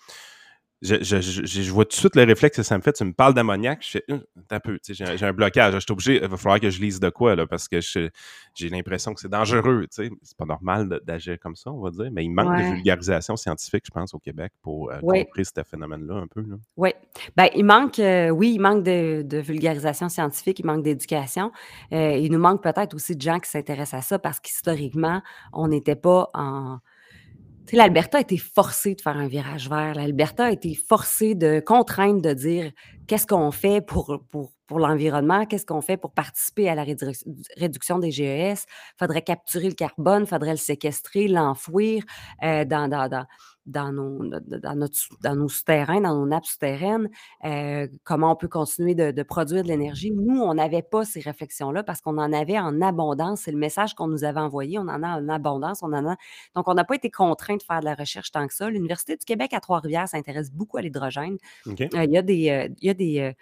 je, 0.82 1.70
vois 1.70 1.84
tout 1.84 1.90
de 1.90 1.94
suite 1.94 2.16
le 2.16 2.24
réflexe 2.24 2.56
que 2.56 2.62
ça 2.62 2.76
me 2.76 2.82
fait. 2.82 2.92
Tu 2.92 3.04
me 3.04 3.12
parles 3.12 3.34
d'ammoniac, 3.34 3.82
je 3.82 3.90
fais 3.90 4.04
hum, 4.10 4.22
un 4.50 4.60
peu, 4.60 4.78
j'ai 4.86 5.24
un 5.24 5.32
blocage. 5.32 5.74
Je 5.74 5.78
suis 5.78 5.92
obligé, 5.92 6.20
il 6.22 6.28
va 6.28 6.36
falloir 6.36 6.58
que 6.58 6.70
je 6.70 6.80
lise 6.80 6.98
de 6.98 7.08
quoi, 7.08 7.36
là, 7.36 7.46
parce 7.46 7.68
que 7.68 7.80
j'ai 7.80 8.68
l'impression 8.68 9.14
que 9.14 9.20
c'est 9.20 9.28
dangereux. 9.28 9.86
C'est 9.90 10.10
pas 10.36 10.44
normal 10.44 11.00
d'agir 11.04 11.38
comme 11.40 11.54
ça, 11.54 11.70
on 11.70 11.80
va 11.80 11.90
dire, 11.90 12.10
mais 12.12 12.24
il 12.24 12.30
manque 12.30 12.56
de 12.58 12.74
vulgarisation 12.74 13.36
scientifique, 13.36 13.84
je 13.86 13.90
pense, 13.90 14.12
au 14.14 14.18
Québec 14.18 14.52
pour 14.62 14.90
euh, 14.90 14.98
comprendre 15.00 15.26
ce 15.36 15.62
phénomène-là 15.62 16.14
un 16.14 16.26
peu. 16.26 16.44
Oui. 16.76 16.90
Ben, 17.36 17.48
il 17.54 17.64
manque, 17.64 17.98
euh, 17.98 18.30
oui, 18.30 18.52
il 18.54 18.60
manque 18.60 18.82
de, 18.82 19.40
vulgarisation 19.40 20.08
scientifique, 20.08 20.58
il 20.58 20.66
manque 20.66 20.82
d'éducation. 20.82 21.52
Euh, 21.92 22.16
il 22.16 22.30
nous 22.32 22.38
manque 22.38 22.62
peut-être 22.62 22.94
aussi 22.94 23.16
de 23.16 23.22
gens 23.22 23.38
qui 23.38 23.50
s'intéressent 23.50 24.00
à 24.00 24.02
ça 24.02 24.18
parce 24.18 24.40
qu'historiquement, 24.40 25.22
on 25.52 25.68
n'était 25.68 25.96
pas 25.96 26.30
en 26.34 26.78
l'Alberta 27.72 28.18
a 28.18 28.20
été 28.20 28.36
forcée 28.36 28.94
de 28.94 29.00
faire 29.00 29.16
un 29.16 29.28
virage 29.28 29.68
vert. 29.68 29.94
L'Alberta 29.94 30.46
a 30.46 30.50
été 30.50 30.74
forcée 30.74 31.34
de 31.34 31.60
contraindre 31.60 32.20
de 32.20 32.32
dire 32.32 32.72
qu'est-ce 33.06 33.26
qu'on 33.26 33.50
fait 33.50 33.80
pour, 33.80 34.22
pour, 34.30 34.52
pour 34.66 34.78
l'environnement, 34.78 35.46
qu'est-ce 35.46 35.66
qu'on 35.66 35.80
fait 35.80 35.96
pour 35.96 36.12
participer 36.12 36.68
à 36.68 36.74
la 36.74 36.84
réduction 37.56 37.98
des 37.98 38.10
GES. 38.10 38.66
Faudrait 38.98 39.22
capturer 39.22 39.68
le 39.68 39.74
carbone, 39.74 40.26
faudrait 40.26 40.52
le 40.52 40.56
séquestrer, 40.56 41.28
l'enfouir 41.28 42.02
euh, 42.42 42.64
dans, 42.64 42.88
dans, 42.88 43.08
dans, 43.08 43.26
dans 43.66 43.92
nos, 43.92 44.24
dans, 44.28 44.74
notre, 44.74 44.96
dans 45.22 45.36
nos 45.36 45.48
souterrains, 45.48 46.00
dans 46.00 46.14
nos 46.14 46.26
nappes 46.26 46.46
souterraines, 46.46 47.08
euh, 47.44 47.86
comment 48.04 48.32
on 48.32 48.36
peut 48.36 48.48
continuer 48.48 48.94
de, 48.94 49.22
produire 49.22 49.62
de 49.62 49.68
l'énergie. 49.68 50.10
Nous, 50.10 50.40
on 50.40 50.54
n'avait 50.54 50.82
pas 50.82 51.04
ces 51.04 51.20
réflexions-là 51.20 51.82
parce 51.82 52.00
qu'on 52.00 52.18
en 52.18 52.32
avait 52.32 52.58
en 52.58 52.80
abondance. 52.80 53.42
C'est 53.42 53.52
le 53.52 53.58
message 53.58 53.94
qu'on 53.94 54.08
nous 54.08 54.24
avait 54.24 54.40
envoyé. 54.40 54.78
On 54.78 54.82
en 54.82 55.02
a 55.02 55.18
en 55.18 55.28
abondance. 55.28 55.82
On 55.82 55.92
en 55.92 56.10
a... 56.10 56.16
Donc, 56.56 56.68
on 56.68 56.74
n'a 56.74 56.84
pas 56.84 56.96
été 56.96 57.10
contraint 57.10 57.56
de 57.56 57.62
faire 57.62 57.80
de 57.80 57.84
la 57.84 57.94
recherche 57.94 58.32
tant 58.32 58.46
que 58.46 58.54
ça. 58.54 58.68
L'Université 58.68 59.16
du 59.16 59.24
Québec 59.24 59.52
à 59.54 59.60
Trois-Rivières 59.60 60.08
s'intéresse 60.08 60.50
beaucoup 60.50 60.78
à 60.78 60.82
l'hydrogène. 60.82 61.38
Euh, 61.66 61.72
il 62.04 62.10
y 62.10 62.18
a 62.18 62.22
des. 62.22 62.50
Euh, 62.50 62.68
il 62.80 62.86
y 62.86 62.90
a 62.90 62.94
des 62.94 63.34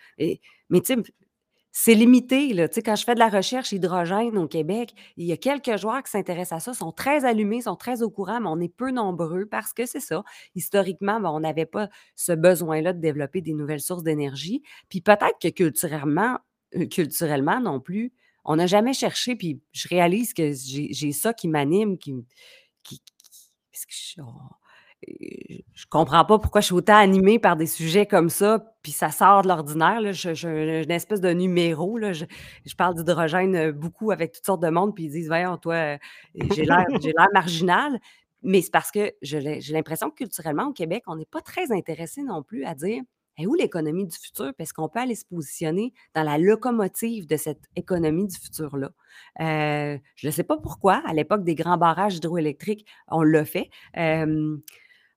mais 0.71 0.81
tu 0.81 0.95
sais, 0.95 1.03
c'est 1.73 1.95
limité. 1.95 2.53
Là. 2.53 2.69
Tu 2.69 2.77
sais, 2.77 2.83
quand 2.83 2.97
je 2.97 3.05
fais 3.05 3.15
de 3.15 3.19
la 3.19 3.29
recherche 3.29 3.73
hydrogène 3.73 4.37
au 4.39 4.49
Québec, 4.49 4.95
il 5.17 5.27
y 5.27 5.33
a 5.33 5.37
quelques 5.37 5.77
joueurs 5.77 6.03
qui 6.03 6.11
s'intéressent 6.11 6.69
à 6.69 6.73
ça, 6.73 6.75
sont 6.75 6.93
très 6.93 7.25
allumés, 7.25 7.63
sont 7.63 7.77
très 7.77 8.03
au 8.03 8.11
courant, 8.11 8.41
mais 8.41 8.49
on 8.49 8.61
est 8.61 8.75
peu 8.75 8.91
nombreux 8.91 9.47
parce 9.47 9.73
que 9.73 9.87
c'est 9.87 10.01
ça. 10.01 10.25
Historiquement, 10.55 11.21
ben, 11.21 11.31
on 11.31 11.41
n'avait 11.41 11.67
pas 11.67 11.89
ce 12.17 12.33
besoin-là 12.33 12.93
de 12.93 13.01
développer 13.01 13.41
des 13.41 13.55
nouvelles 13.55 13.81
sources 13.81 14.03
d'énergie. 14.03 14.63
Puis 14.89 15.01
peut-être 15.01 15.39
que 15.41 15.49
culturellement, 15.49 16.39
euh, 16.77 16.87
culturellement 16.87 17.61
non 17.61 17.81
plus, 17.81 18.13
on 18.45 18.57
n'a 18.57 18.67
jamais 18.67 18.93
cherché. 18.93 19.37
Puis 19.37 19.61
je 19.73 19.89
réalise 19.89 20.35
que 20.35 20.53
j'ai 20.53 21.13
ça 21.13 21.33
qui 21.35 21.49
m'anime, 21.49 21.99
qui, 21.99 22.15
qui, 22.83 23.01
qui 23.01 23.87
je 24.17 24.23
comprends 25.91 26.25
pas 26.25 26.39
pourquoi 26.39 26.61
je 26.61 26.67
suis 26.67 26.75
autant 26.75 26.97
animée 26.97 27.39
par 27.39 27.57
des 27.57 27.67
sujets 27.67 28.07
comme 28.07 28.31
ça, 28.31 28.75
puis 28.83 28.93
ça 28.93 29.11
sort 29.11 29.43
de 29.43 29.49
l'ordinaire. 29.49 30.01
J'ai 30.13 30.83
une 30.83 30.91
espèce 30.91 31.21
de 31.21 31.31
numéro. 31.31 31.99
Là. 31.99 32.13
Je, 32.13 32.25
parle 32.77 32.95
d'hydrogène 32.95 33.57
euh, 33.57 33.73
beaucoup 33.73 34.11
avec 34.13 34.33
toutes 34.33 34.47
sortes 34.47 34.63
de 34.63 34.71
monde, 34.71 34.95
puis 34.95 35.05
ils 35.05 35.11
disent 35.11 35.29
Voyons, 35.29 35.57
toi, 35.59 35.75
euh, 35.75 35.99
j'ai 36.55 36.65
l'air 36.65 36.87
marginal. 37.35 38.01
Mais 38.43 38.63
c'est 38.63 38.71
parce 38.71 38.91
que 38.91 39.13
j'ai 39.21 39.61
l'impression 39.71 40.09
que 40.11 40.17
culturellement, 40.17 40.69
au 40.69 40.73
Québec, 40.73 41.03
on 41.07 41.17
n'est 41.17 41.27
pas 41.27 41.43
très 41.43 41.73
intéressé 41.73 42.23
non 42.23 42.43
plus 42.43 42.65
à 42.65 42.75
dire 42.75 43.03
et 43.41 43.47
où 43.47 43.55
l'économie 43.55 44.07
du 44.07 44.17
futur? 44.17 44.53
Parce 44.57 44.73
qu'on 44.73 44.89
peut 44.89 45.01
aller 45.01 45.15
se 45.15 45.25
positionner 45.25 45.95
dans 46.15 46.23
la 46.23 46.37
locomotive 46.37 47.27
de 47.27 47.37
cette 47.37 47.63
économie 47.75 48.27
du 48.27 48.37
futur-là. 48.37 48.91
Euh, 49.41 49.99
je 50.17 50.27
ne 50.27 50.31
sais 50.31 50.45
pas 50.45 50.59
pourquoi, 50.59 51.03
à 51.07 51.15
l'époque 51.15 51.43
des 51.43 51.55
grands 51.55 51.79
barrages 51.79 52.17
hydroélectriques, 52.17 52.87
on 53.09 53.23
l'a 53.23 53.45
fait 53.45 53.71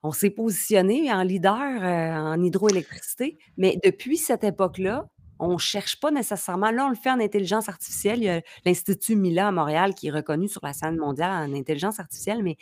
on 0.04 0.12
s'est 0.12 0.30
positionné 0.30 1.12
en 1.12 1.24
leader 1.24 1.58
en 1.58 2.42
hydroélectricité, 2.42 3.38
mais 3.58 3.80
depuis 3.84 4.18
cette 4.18 4.44
époque-là, 4.44 5.08
on 5.40 5.54
ne 5.54 5.58
cherche 5.58 6.00
pas 6.00 6.12
nécessairement. 6.12 6.72
Là, 6.72 6.86
on 6.86 6.90
le 6.90 6.96
fait 6.96 7.10
en 7.10 7.20
intelligence 7.20 7.68
artificielle. 7.68 8.20
Il 8.20 8.26
y 8.26 8.30
a 8.30 8.42
l'Institut 8.66 9.16
Mila 9.16 9.48
à 9.48 9.52
Montréal 9.52 9.94
qui 9.96 10.08
est 10.08 10.12
reconnu 10.12 10.48
sur 10.48 10.62
la 10.64 10.74
scène 10.74 10.98
mondiale 10.98 11.32
en 11.32 11.54
intelligence 11.56 12.00
artificielle, 12.00 12.44
mais 12.44 12.58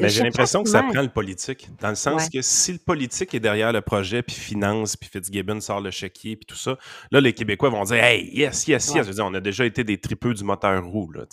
mais 0.00 0.08
j'ai 0.08 0.22
l'impression 0.22 0.62
que 0.62 0.68
ça 0.68 0.82
prend 0.82 1.02
le 1.02 1.08
politique, 1.08 1.68
dans 1.80 1.90
le 1.90 1.94
sens 1.94 2.28
que 2.28 2.42
si 2.42 2.72
le 2.72 2.78
politique 2.78 3.34
est 3.34 3.40
derrière 3.40 3.72
le 3.72 3.80
projet, 3.80 4.22
puis 4.22 4.34
finance, 4.34 4.96
puis 4.96 5.08
Fitzgibbon 5.08 5.60
sort 5.60 5.80
le 5.80 5.90
chéquier, 5.90 6.36
puis 6.36 6.46
tout 6.46 6.56
ça, 6.56 6.76
là, 7.12 7.20
les 7.20 7.32
Québécois 7.32 7.70
vont 7.70 7.84
dire 7.84 7.96
«Hey, 8.04 8.28
yes, 8.32 8.66
yes, 8.66 8.92
yes! 8.92 9.04
Je 9.04 9.08
veux 9.08 9.14
dire, 9.14 9.26
on 9.26 9.34
a 9.34 9.40
déjà 9.40 9.64
été 9.64 9.84
des 9.84 9.98
tripeux 10.00 10.34
du 10.34 10.42
moteur 10.42 10.84
roux, 10.84 11.12
là, 11.12 11.24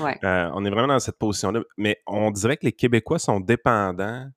euh, 0.00 0.50
on 0.54 0.64
est 0.64 0.70
vraiment 0.70 0.88
dans 0.88 0.98
cette 0.98 1.18
position-là. 1.18 1.60
Mais 1.78 2.00
on 2.06 2.30
dirait 2.30 2.56
que 2.56 2.66
les 2.66 2.72
Québécois 2.72 3.18
sont 3.18 3.40
dépendants 3.40 4.28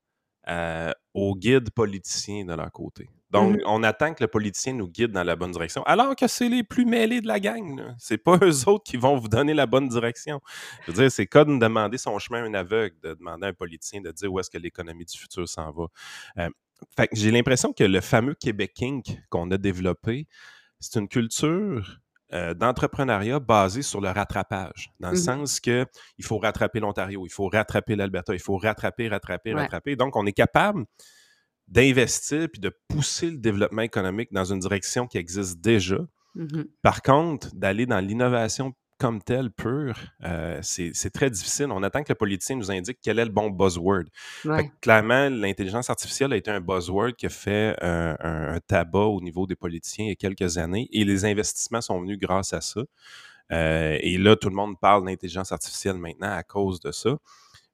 euh, 0.48 0.92
aux 1.14 1.36
guides 1.36 1.72
politiciens 1.72 2.46
de 2.46 2.54
leur 2.54 2.72
côté. 2.72 3.10
Donc, 3.30 3.56
mmh 3.56 3.62
on 3.66 3.84
attend 3.84 4.14
que 4.14 4.24
le 4.24 4.30
politicien 4.30 4.74
nous 4.74 4.88
guide 4.88 5.12
dans 5.12 5.24
la 5.24 5.36
bonne 5.36 5.52
direction, 5.52 5.84
alors 5.84 6.16
que 6.16 6.28
c'est 6.28 6.48
les 6.48 6.64
plus 6.64 6.86
mêlés 6.86 7.20
de 7.20 7.28
la 7.28 7.40
gang. 7.40 7.94
C'est 7.98 8.18
pas 8.18 8.38
eux 8.42 8.70
autres 8.70 8.86
qui 8.86 8.96
vont 8.96 9.18
vous 9.18 9.28
donner 9.28 9.54
la 9.54 9.66
bonne 9.66 9.90
direction. 9.90 10.40
Je 10.86 10.92
veux 10.92 11.02
dire, 11.02 11.12
c'est 11.12 11.28
comme 11.28 11.60
demander 11.60 11.98
son 11.98 12.18
chemin 12.20 12.44
à 12.44 12.48
un 12.48 12.54
aveugle, 12.54 12.96
de 13.04 13.14
demander 13.16 13.48
à 13.48 13.50
un 13.50 13.54
politicien 13.54 14.00
de 14.02 14.12
dire 14.12 14.32
où 14.32 14.40
est-ce 14.40 14.50
que 14.50 14.58
l'économie 14.58 15.06
du 15.06 15.18
futur 15.18 15.48
s'en 15.48 15.72
va. 15.72 15.88
Euh, 16.38 16.50
j'ai 17.12 17.32
l'impression 17.32 17.74
que 17.74 17.84
le 17.84 18.02
fameux 18.02 18.36
Québec 18.36 18.78
Inc. 18.82 19.20
qu'on 19.30 19.52
a 19.52 19.58
développé, 19.58 20.28
c'est 20.80 21.00
une 21.00 21.08
culture 21.08 22.00
euh, 22.34 22.54
d'entrepreneuriat 22.54 23.40
basé 23.40 23.82
sur 23.82 24.02
le 24.02 24.10
rattrapage, 24.10 24.92
dans 25.00 25.12
le 25.12 25.16
mmh 25.16 25.18
sens 25.18 25.60
que 25.60 25.86
il 26.18 26.26
faut 26.26 26.38
rattraper 26.38 26.80
l'Ontario, 26.80 27.26
il 27.26 27.30
faut 27.30 27.48
rattraper 27.48 27.96
l'Alberta, 27.96 28.34
il 28.34 28.40
faut 28.40 28.58
rattraper, 28.58 29.08
rattraper, 29.08 29.54
rattraper. 29.54 29.96
Donc, 29.96 30.16
on 30.16 30.26
est 30.26 30.34
capable 30.34 30.86
d'investir 31.68 32.48
puis 32.52 32.62
de 32.62 32.72
pousser 32.88 33.32
le 33.32 33.38
développement 33.38 33.82
économique 33.82 34.32
dans 34.32 34.46
une 34.46 34.60
direction 34.60 35.08
qui 35.08 35.18
existe 35.18 35.62
déjà. 35.62 36.00
Mmh 36.36 36.64
Par 36.82 37.02
contre, 37.02 37.50
d'aller 37.56 37.86
dans 37.86 38.00
l'innovation 38.00 38.74
comme 38.98 39.22
telle, 39.22 39.52
pure, 39.52 39.96
euh, 40.24 40.60
c'est 40.62 41.10
très 41.12 41.30
difficile. 41.30 41.68
On 41.72 41.84
attend 41.84 42.04
que 42.04 42.10
le 42.10 42.16
politicien 42.16 42.56
nous 42.56 42.72
indique 42.72 43.00
quel 43.02 43.20
est 43.20 43.26
le 43.26 43.32
bon 43.32 43.50
buzzword. 43.50 44.06
clairement, 44.82 45.30
l'intelligence 45.30 45.90
artificielle 45.90 46.34
a 46.34 46.36
été 46.36 46.52
un 46.52 46.62
buzzword 46.62 47.14
qui 47.14 47.28
a 47.28 47.30
fait 47.30 47.76
un, 47.82 48.60
tabac 48.68 49.00
au 49.00 49.22
niveau 49.22 49.46
des 49.46 49.56
politiciens 49.56 50.06
il 50.06 50.10
y 50.10 50.12
a 50.12 50.16
quelques 50.16 50.58
années 50.58 50.90
et 50.92 51.06
les 51.06 51.26
investissements 51.26 51.82
sont 51.82 52.00
venus 52.02 52.18
grâce 52.20 52.54
à 52.54 52.62
ça. 52.62 52.82
Euh, 53.52 53.98
et 54.02 54.18
là, 54.18 54.36
tout 54.36 54.50
le 54.50 54.56
monde 54.56 54.80
parle 54.80 55.06
d'intelligence 55.06 55.52
artificielle 55.52 55.98
maintenant 55.98 56.32
à 56.32 56.44
cause 56.44 56.80
de 56.80 56.92
ça. 56.92 57.18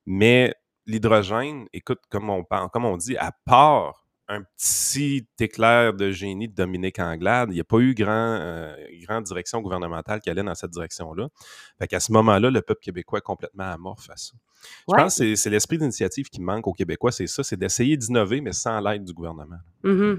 Mais 0.05 0.53
l'hydrogène, 0.85 1.67
écoute, 1.73 1.99
comme 2.09 2.29
on, 2.29 2.43
parle, 2.43 2.69
comme 2.69 2.85
on 2.85 2.97
dit, 2.97 3.17
à 3.17 3.31
part 3.45 4.02
un 4.27 4.43
petit 4.57 5.27
éclair 5.39 5.93
de 5.93 6.11
génie 6.11 6.47
de 6.47 6.55
Dominique 6.55 6.99
Anglade, 6.99 7.49
il 7.51 7.55
n'y 7.55 7.59
a 7.59 7.65
pas 7.65 7.79
eu 7.79 7.93
grand, 7.93 8.37
euh, 8.39 8.75
grande 9.01 9.25
direction 9.25 9.61
gouvernementale 9.61 10.21
qui 10.21 10.29
allait 10.29 10.43
dans 10.43 10.55
cette 10.55 10.71
direction-là. 10.71 11.27
Fait 11.79 11.87
qu'à 11.87 11.99
ce 11.99 12.11
moment-là, 12.13 12.49
le 12.49 12.61
peuple 12.61 12.81
québécois 12.81 13.19
est 13.19 13.23
complètement 13.23 13.69
amorphe 13.71 14.09
à 14.09 14.15
ça. 14.15 14.33
Je 14.87 14.95
pense 14.95 15.17
que 15.17 15.35
c'est 15.35 15.49
l'esprit 15.49 15.77
d'initiative 15.77 16.29
qui 16.29 16.41
manque 16.41 16.67
aux 16.67 16.73
Québécois, 16.73 17.11
c'est 17.11 17.27
ça, 17.27 17.43
c'est 17.43 17.57
d'essayer 17.57 17.97
d'innover, 17.97 18.39
mais 18.39 18.53
sans 18.53 18.79
l'aide 18.79 19.03
du 19.03 19.13
gouvernement. 19.13 19.59
Mmh 19.83 20.13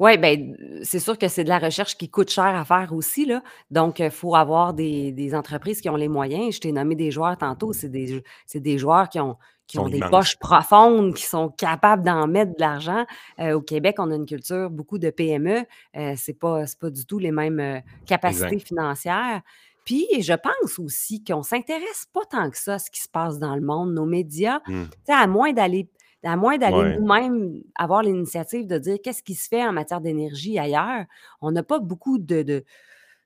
oui, 0.00 0.16
bien, 0.16 0.54
c'est 0.82 0.98
sûr 0.98 1.18
que 1.18 1.28
c'est 1.28 1.44
de 1.44 1.50
la 1.50 1.58
recherche 1.58 1.96
qui 1.98 2.08
coûte 2.08 2.30
cher 2.30 2.46
à 2.46 2.64
faire 2.64 2.90
aussi, 2.94 3.26
là. 3.26 3.42
Donc, 3.70 3.98
il 3.98 4.10
faut 4.10 4.34
avoir 4.34 4.72
des, 4.72 5.34
entreprises 5.34 5.82
qui 5.82 5.90
ont 5.90 5.96
les 5.96 6.08
moyens. 6.08 6.54
Je 6.54 6.60
t'ai 6.60 6.72
nommé 6.72 6.94
des 6.94 7.10
joueurs 7.10 7.36
tantôt. 7.36 7.74
C'est 7.74 7.90
des, 7.90 8.22
des 8.54 8.78
joueurs 8.78 9.10
qui 9.10 9.20
ont, 9.20 9.36
qui 9.66 9.78
ont 9.78 9.88
des 9.88 10.00
poches 10.00 10.36
profondes, 10.38 11.14
qui 11.14 11.24
sont 11.24 11.50
capables 11.50 12.02
d'en 12.02 12.26
mettre 12.26 12.52
de 12.52 12.60
l'argent. 12.60 13.04
Euh, 13.38 13.52
au 13.52 13.60
Québec, 13.60 13.96
on 13.98 14.10
a 14.10 14.16
une 14.16 14.24
culture, 14.24 14.70
beaucoup 14.70 14.98
de 14.98 15.10
PME. 15.10 15.66
Euh, 15.96 16.16
ce 16.16 16.30
n'est 16.30 16.36
pas, 16.36 16.64
pas 16.80 16.90
du 16.90 17.04
tout 17.04 17.18
les 17.18 17.30
mêmes 17.30 17.60
euh, 17.60 17.78
capacités 18.06 18.58
financières. 18.58 19.42
Puis, 19.84 20.06
je 20.20 20.32
pense 20.32 20.78
aussi 20.78 21.22
qu'on 21.22 21.38
ne 21.38 21.44
s'intéresse 21.44 22.06
pas 22.12 22.24
tant 22.30 22.50
que 22.50 22.56
ça 22.56 22.74
à 22.74 22.78
ce 22.78 22.90
qui 22.90 23.00
se 23.00 23.08
passe 23.08 23.38
dans 23.38 23.54
le 23.54 23.62
monde, 23.62 23.92
nos 23.92 24.06
médias, 24.06 24.60
mmh. 24.66 24.84
à 25.08 25.26
moins 25.26 25.52
d'aller 25.52 25.88
à 26.22 26.36
moins 26.36 26.58
d'aller 26.58 26.98
nous-mêmes 26.98 27.62
avoir 27.76 28.02
l'initiative 28.02 28.66
de 28.66 28.78
dire 28.78 28.98
qu'est-ce 29.02 29.22
qui 29.22 29.34
se 29.34 29.48
fait 29.48 29.64
en 29.64 29.72
matière 29.72 30.00
d'énergie 30.00 30.58
ailleurs, 30.58 31.04
on 31.40 31.50
n'a 31.50 31.62
pas 31.62 31.78
beaucoup 31.78 32.18
de, 32.18 32.64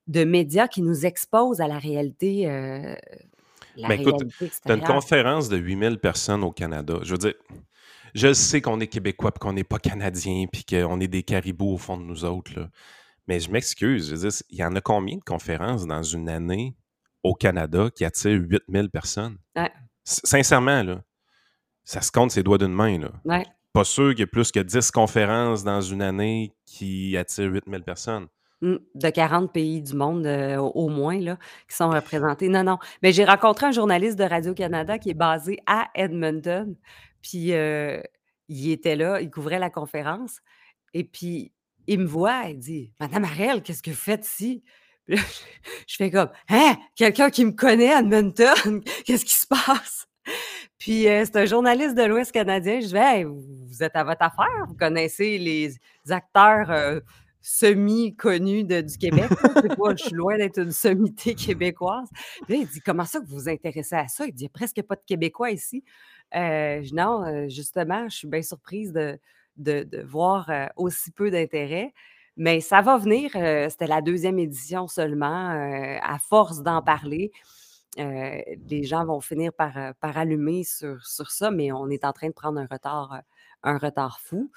de, 0.06 0.24
médias 0.24 0.68
qui 0.68 0.82
nous 0.82 1.04
exposent 1.04 1.60
à 1.60 1.68
la 1.68 1.78
réalité 1.78 2.46
mais 3.76 4.00
écoute, 4.00 4.24
tu 4.38 4.72
as 4.72 4.74
une 4.74 4.82
conférence 4.82 5.48
de 5.48 5.56
8000 5.56 5.98
personnes 5.98 6.44
au 6.44 6.52
Canada. 6.52 6.98
Je 7.02 7.12
veux 7.12 7.18
dire, 7.18 7.34
je 8.14 8.32
sais 8.32 8.60
qu'on 8.60 8.80
est 8.80 8.86
Québécois 8.86 9.32
et 9.34 9.38
qu'on 9.38 9.52
n'est 9.52 9.64
pas 9.64 9.78
Canadiens 9.78 10.46
puis 10.50 10.64
qu'on 10.64 11.00
est 11.00 11.08
des 11.08 11.22
caribous 11.22 11.74
au 11.74 11.78
fond 11.78 11.96
de 11.96 12.02
nous 12.02 12.24
autres. 12.24 12.52
Là. 12.58 12.68
Mais 13.26 13.40
je 13.40 13.50
m'excuse. 13.50 14.10
Je 14.10 14.14
veux 14.14 14.28
dire, 14.28 14.38
il 14.50 14.58
y 14.58 14.64
en 14.64 14.74
a 14.76 14.80
combien 14.80 15.16
de 15.16 15.24
conférences 15.24 15.86
dans 15.86 16.02
une 16.02 16.28
année 16.28 16.76
au 17.22 17.34
Canada 17.34 17.88
qui 17.94 18.04
attirent 18.04 18.40
8000 18.40 18.90
personnes? 18.90 19.38
Sincèrement, 20.04 20.82
là, 20.82 21.02
ça 21.84 22.00
se 22.00 22.10
compte 22.10 22.30
ses 22.30 22.42
doigts 22.42 22.58
d'une 22.58 22.72
main. 22.72 22.98
Là. 22.98 23.42
Pas 23.72 23.84
sûr 23.84 24.10
qu'il 24.10 24.20
y 24.20 24.22
ait 24.22 24.26
plus 24.26 24.52
que 24.52 24.60
10 24.60 24.90
conférences 24.90 25.64
dans 25.64 25.80
une 25.80 26.02
année 26.02 26.54
qui 26.64 27.16
attirent 27.16 27.50
8000 27.50 27.82
personnes. 27.82 28.28
Mmh, 28.60 28.76
de 28.94 29.10
40 29.10 29.52
pays 29.52 29.82
du 29.82 29.94
monde, 29.94 30.26
euh, 30.26 30.56
au 30.56 30.88
moins, 30.88 31.18
là, 31.18 31.36
qui 31.68 31.76
sont 31.76 31.90
représentés. 31.90 32.48
Non, 32.48 32.62
non. 32.62 32.78
Mais 33.02 33.12
j'ai 33.12 33.24
rencontré 33.24 33.66
un 33.66 33.72
journaliste 33.72 34.18
de 34.18 34.24
Radio-Canada 34.24 34.98
qui 34.98 35.10
est 35.10 35.14
basé 35.14 35.58
à 35.66 35.88
Edmonton. 35.94 36.76
Puis, 37.20 37.52
euh, 37.52 38.00
il 38.48 38.70
était 38.70 38.96
là, 38.96 39.20
il 39.20 39.30
couvrait 39.30 39.58
la 39.58 39.70
conférence. 39.70 40.38
Et 40.94 41.04
puis, 41.04 41.52
il 41.86 41.98
me 42.00 42.06
voit, 42.06 42.44
il 42.48 42.58
dit 42.58 42.92
Madame 43.00 43.24
Arel, 43.24 43.62
qu'est-ce 43.62 43.82
que 43.82 43.90
vous 43.90 43.96
faites 43.96 44.24
ici? 44.24 44.62
je, 45.08 45.18
fais 45.88 46.10
comme 46.10 46.30
Hein, 46.48 46.76
quelqu'un 46.94 47.28
qui 47.28 47.44
me 47.44 47.52
connaît 47.52 47.92
à 47.92 48.00
Edmonton, 48.00 48.82
qu'est-ce 49.04 49.24
qui 49.24 49.34
se 49.34 49.46
passe? 49.46 50.06
Puis 50.84 51.08
euh, 51.08 51.24
c'est 51.24 51.36
un 51.36 51.46
journaliste 51.46 51.94
de 51.94 52.02
l'Ouest 52.02 52.30
canadien. 52.30 52.78
Je 52.78 52.88
dis 52.88 53.24
vous 53.24 53.82
êtes 53.82 53.96
à 53.96 54.04
votre 54.04 54.20
affaire, 54.20 54.66
vous 54.68 54.76
connaissez 54.76 55.38
les 55.38 55.74
acteurs 56.10 57.00
semi-connu 57.40 58.64
du 58.64 58.98
Québec. 58.98 59.30
je 59.30 60.04
suis 60.04 60.14
loin 60.14 60.36
d'être 60.36 60.58
une 60.58 60.72
sommité 60.72 61.34
québécoise. 61.34 62.08
là, 62.48 62.56
il 62.56 62.66
dit 62.66 62.80
Comment 62.80 63.06
ça 63.06 63.18
que 63.20 63.24
vous 63.24 63.36
vous 63.36 63.48
intéressez 63.48 63.94
à 63.94 64.08
ça? 64.08 64.26
Il 64.26 64.32
dit 64.32 64.44
Il 64.44 64.46
n'y 64.46 64.50
a 64.50 64.58
presque 64.58 64.82
pas 64.82 64.94
de 64.94 65.02
Québécois 65.06 65.50
ici. 65.52 65.82
Euh, 66.34 66.82
non, 66.92 67.24
euh, 67.24 67.48
justement, 67.48 68.08
je 68.10 68.16
suis 68.16 68.28
bien 68.28 68.42
surprise 68.42 68.92
de, 68.92 70.02
voir 70.04 70.50
euh, 70.50 70.66
aussi 70.76 71.10
peu 71.12 71.30
d'intérêt. 71.30 71.94
Mais 72.36 72.60
ça 72.60 72.82
va 72.82 72.98
venir. 72.98 73.30
C'était 73.70 73.86
la 73.86 74.02
deuxième 74.02 74.40
édition 74.40 74.88
seulement. 74.88 75.50
à 76.02 76.18
force 76.18 76.62
d'en 76.62 76.82
parler, 76.82 77.30
les 77.96 78.82
gens 78.82 79.04
vont 79.04 79.20
finir 79.20 79.52
par, 79.52 79.94
par 80.00 80.16
allumer 80.16 80.64
sur, 80.64 81.04
sur 81.04 81.30
ça, 81.30 81.50
mais 81.50 81.72
on 81.72 81.88
est 81.88 82.04
en 82.04 82.12
train 82.12 82.28
de 82.28 82.34
prendre 82.34 82.58
un 82.58 82.66
retard 82.66 83.22
un 83.64 83.78
retard 83.78 84.20
fou. 84.20 84.50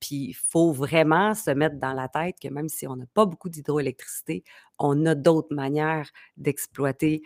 puis 0.00 0.28
il 0.30 0.34
faut 0.34 0.72
vraiment 0.72 1.34
se 1.34 1.50
mettre 1.50 1.76
dans 1.76 1.92
la 1.92 2.08
tête 2.08 2.36
que 2.42 2.48
même 2.48 2.68
si 2.68 2.86
on 2.86 2.96
n'a 2.96 3.06
pas 3.14 3.26
beaucoup 3.26 3.48
d'hydroélectricité, 3.48 4.42
on 4.78 5.06
a 5.06 5.14
d'autres 5.14 5.54
manières 5.54 6.10
d'exploiter 6.36 7.22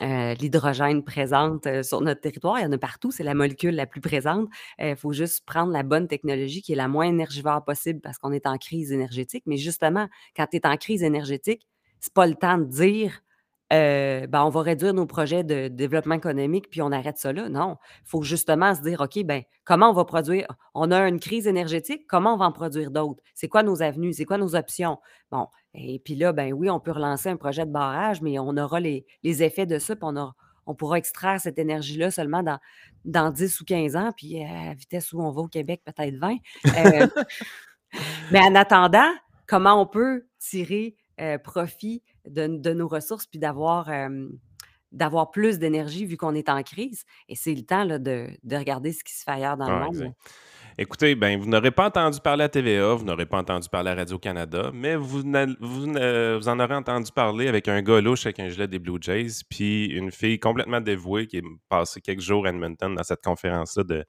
l'hydrogène 0.00 1.02
présente 1.04 1.82
sur 1.82 2.00
notre 2.02 2.20
territoire. 2.20 2.58
Il 2.58 2.62
y 2.62 2.66
en 2.66 2.72
a 2.72 2.78
partout, 2.78 3.10
c'est 3.10 3.22
la 3.22 3.34
molécule 3.34 3.74
la 3.74 3.86
plus 3.86 4.00
présente. 4.00 4.48
Il 4.78 4.96
faut 4.96 5.12
juste 5.12 5.46
prendre 5.46 5.72
la 5.72 5.82
bonne 5.82 6.06
technologie 6.06 6.60
qui 6.60 6.72
est 6.72 6.76
la 6.76 6.88
moins 6.88 7.06
énergivore 7.06 7.64
possible 7.64 8.00
parce 8.00 8.18
qu'on 8.18 8.32
est 8.32 8.46
en 8.46 8.58
crise 8.58 8.92
énergétique. 8.92 9.44
Mais 9.46 9.56
justement, 9.56 10.08
quand 10.36 10.46
tu 10.48 10.58
es 10.58 10.66
en 10.66 10.76
crise 10.76 11.02
énergétique, 11.02 11.66
c'est 12.00 12.12
pas 12.12 12.26
le 12.26 12.34
temps 12.34 12.58
de 12.58 12.64
dire 12.64 13.22
ben, 13.70 14.42
on 14.44 14.48
va 14.48 14.62
réduire 14.62 14.94
nos 14.94 15.06
projets 15.06 15.44
de 15.44 15.68
développement 15.68 16.14
économique, 16.14 16.70
puis 16.70 16.82
on 16.82 16.92
arrête 16.92 17.18
ça 17.18 17.32
là. 17.32 17.48
Non, 17.48 17.76
il 18.04 18.08
faut 18.08 18.22
justement 18.22 18.74
se 18.74 18.82
dire, 18.82 19.00
OK, 19.00 19.22
ben, 19.24 19.42
comment 19.64 19.90
on 19.90 19.92
va 19.92 20.04
produire? 20.04 20.46
On 20.74 20.90
a 20.90 21.08
une 21.08 21.20
crise 21.20 21.46
énergétique, 21.46 22.06
comment 22.08 22.34
on 22.34 22.36
va 22.36 22.46
en 22.46 22.52
produire 22.52 22.90
d'autres? 22.90 23.22
C'est 23.34 23.48
quoi 23.48 23.62
nos 23.62 23.82
avenues? 23.82 24.12
C'est 24.12 24.24
quoi 24.24 24.38
nos 24.38 24.54
options? 24.54 24.98
Bon, 25.30 25.48
et 25.74 25.98
puis 25.98 26.14
là, 26.14 26.32
ben 26.32 26.52
oui, 26.52 26.70
on 26.70 26.80
peut 26.80 26.92
relancer 26.92 27.28
un 27.28 27.36
projet 27.36 27.66
de 27.66 27.72
barrage, 27.72 28.22
mais 28.22 28.38
on 28.38 28.56
aura 28.56 28.80
les, 28.80 29.04
effets 29.24 29.66
de 29.66 29.78
ça, 29.78 29.96
puis 29.96 30.04
on, 30.04 30.32
on 30.66 30.74
pourra 30.74 30.98
extraire 30.98 31.40
cette 31.40 31.58
énergie-là 31.58 32.10
seulement 32.10 32.42
dans, 32.42 32.58
dans 33.04 33.30
10 33.30 33.60
ou 33.60 33.64
15 33.64 33.96
ans, 33.96 34.12
puis 34.16 34.42
à 34.42 34.66
la 34.66 34.74
vitesse 34.74 35.12
où 35.12 35.20
on 35.20 35.30
va 35.30 35.42
au 35.42 35.48
Québec, 35.48 35.82
peut-être 35.84 36.16
20. 36.16 36.36
mais 38.30 38.40
en 38.40 38.54
attendant, 38.54 39.10
comment 39.46 39.80
on 39.80 39.86
peut 39.86 40.26
tirer 40.38 40.96
profit 41.42 42.02
de, 42.28 42.72
nos 42.72 42.88
ressources 42.88 43.26
puis 43.26 43.38
d'avoir 43.38 43.88
d'avoir 44.92 45.30
plus 45.30 45.58
d'énergie 45.58 46.06
vu 46.06 46.16
qu'on 46.16 46.34
est 46.34 46.48
en 46.48 46.62
crise. 46.62 47.04
Et 47.28 47.34
c'est 47.34 47.54
le 47.54 47.62
temps 47.62 47.84
là, 47.84 47.98
de, 47.98 48.28
regarder 48.50 48.92
ce 48.92 49.04
qui 49.04 49.12
se 49.12 49.24
fait 49.24 49.32
ailleurs 49.32 49.56
dans 49.56 49.68
le 49.68 49.84
monde. 49.84 50.14
Écoutez, 50.78 51.14
ben, 51.14 51.40
vous 51.40 51.48
n'aurez 51.48 51.70
pas 51.70 51.86
entendu 51.86 52.20
parler 52.20 52.44
à 52.44 52.50
TVA, 52.50 52.92
vous 52.94 53.04
n'aurez 53.04 53.24
pas 53.24 53.38
entendu 53.38 53.66
parler 53.66 53.92
à 53.92 53.94
Radio-Canada, 53.94 54.70
mais 54.74 54.94
vous, 54.94 55.22
vous, 55.22 55.86
vous, 55.86 56.48
en 56.48 56.60
aurez 56.60 56.74
entendu 56.74 57.10
parler 57.12 57.48
avec 57.48 57.66
un 57.68 57.80
gars 57.80 58.02
louche 58.02 58.26
avec 58.26 58.40
un 58.40 58.50
gilet 58.50 58.68
des 58.68 58.78
Blue 58.78 58.98
Jays, 59.00 59.42
puis 59.48 59.86
une 59.86 60.10
fille 60.10 60.38
complètement 60.38 60.82
dévouée 60.82 61.28
qui 61.28 61.38
est 61.38 61.44
passée 61.70 62.02
quelques 62.02 62.20
jours 62.20 62.44
à 62.44 62.50
Edmonton 62.50 62.94
dans 62.94 63.02
cette 63.02 63.22
conférence-là 63.22 63.84
de, 63.84 64.04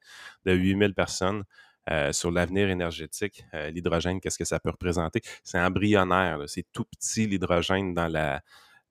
de 0.45 0.53
8000 0.53 0.93
personnes. 0.93 1.43
Euh, 1.89 2.11
sur 2.11 2.31
l'avenir 2.31 2.69
énergétique, 2.69 3.45
euh, 3.53 3.69
l'hydrogène, 3.69 4.19
qu'est-ce 4.19 4.37
que 4.37 4.45
ça 4.45 4.59
peut 4.59 4.71
représenter? 4.71 5.21
C'est 5.43 5.59
embryonnaire, 5.59 6.39
c'est 6.47 6.65
tout 6.73 6.83
petit 6.83 7.27
l'hydrogène 7.27 7.93
dans 7.93 8.07
la, 8.07 8.41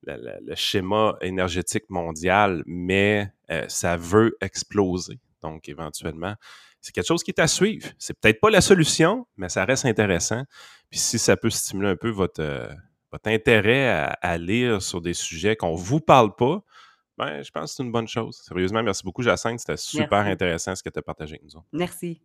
le 0.03 0.55
schéma 0.55 1.15
énergétique 1.21 1.83
mondial, 1.89 2.63
mais 2.65 3.31
euh, 3.51 3.65
ça 3.67 3.97
veut 3.97 4.35
exploser. 4.41 5.19
Donc, 5.41 5.69
éventuellement, 5.69 6.33
c'est 6.81 6.91
quelque 6.91 7.05
chose 7.05 7.23
qui 7.23 7.31
est 7.31 7.39
à 7.39 7.47
suivre. 7.47 7.87
C'est 7.99 8.19
peut-être 8.19 8.39
pas 8.39 8.49
la 8.49 8.61
solution, 8.61 9.27
mais 9.35 9.49
ça 9.49 9.65
reste 9.65 9.85
intéressant. 9.85 10.43
Puis 10.89 10.99
si 10.99 11.19
ça 11.19 11.37
peut 11.37 11.49
stimuler 11.49 11.89
un 11.89 11.95
peu 11.95 12.09
votre, 12.09 12.69
votre 13.11 13.29
intérêt 13.29 13.89
à, 14.21 14.37
lire 14.37 14.81
sur 14.81 15.01
des 15.01 15.13
sujets 15.13 15.55
qu'on 15.55 15.73
ne 15.73 15.77
vous 15.77 15.99
parle 15.99 16.35
pas, 16.35 16.63
ben, 17.17 17.43
je 17.43 17.51
pense 17.51 17.71
que 17.71 17.77
c'est 17.77 17.83
une 17.83 17.91
bonne 17.91 18.07
chose. 18.07 18.41
Sérieusement, 18.47 18.81
merci 18.81 19.03
beaucoup, 19.03 19.21
Jacinthe. 19.21 19.59
C'était 19.59 19.77
super 19.77 20.19
intéressant 20.19 20.75
ce 20.75 20.81
que 20.81 20.89
tu 20.89 20.99
as 20.99 21.03
partagé 21.03 21.35
avec 21.35 21.53
nous. 21.53 21.61
Merci. 21.73 22.21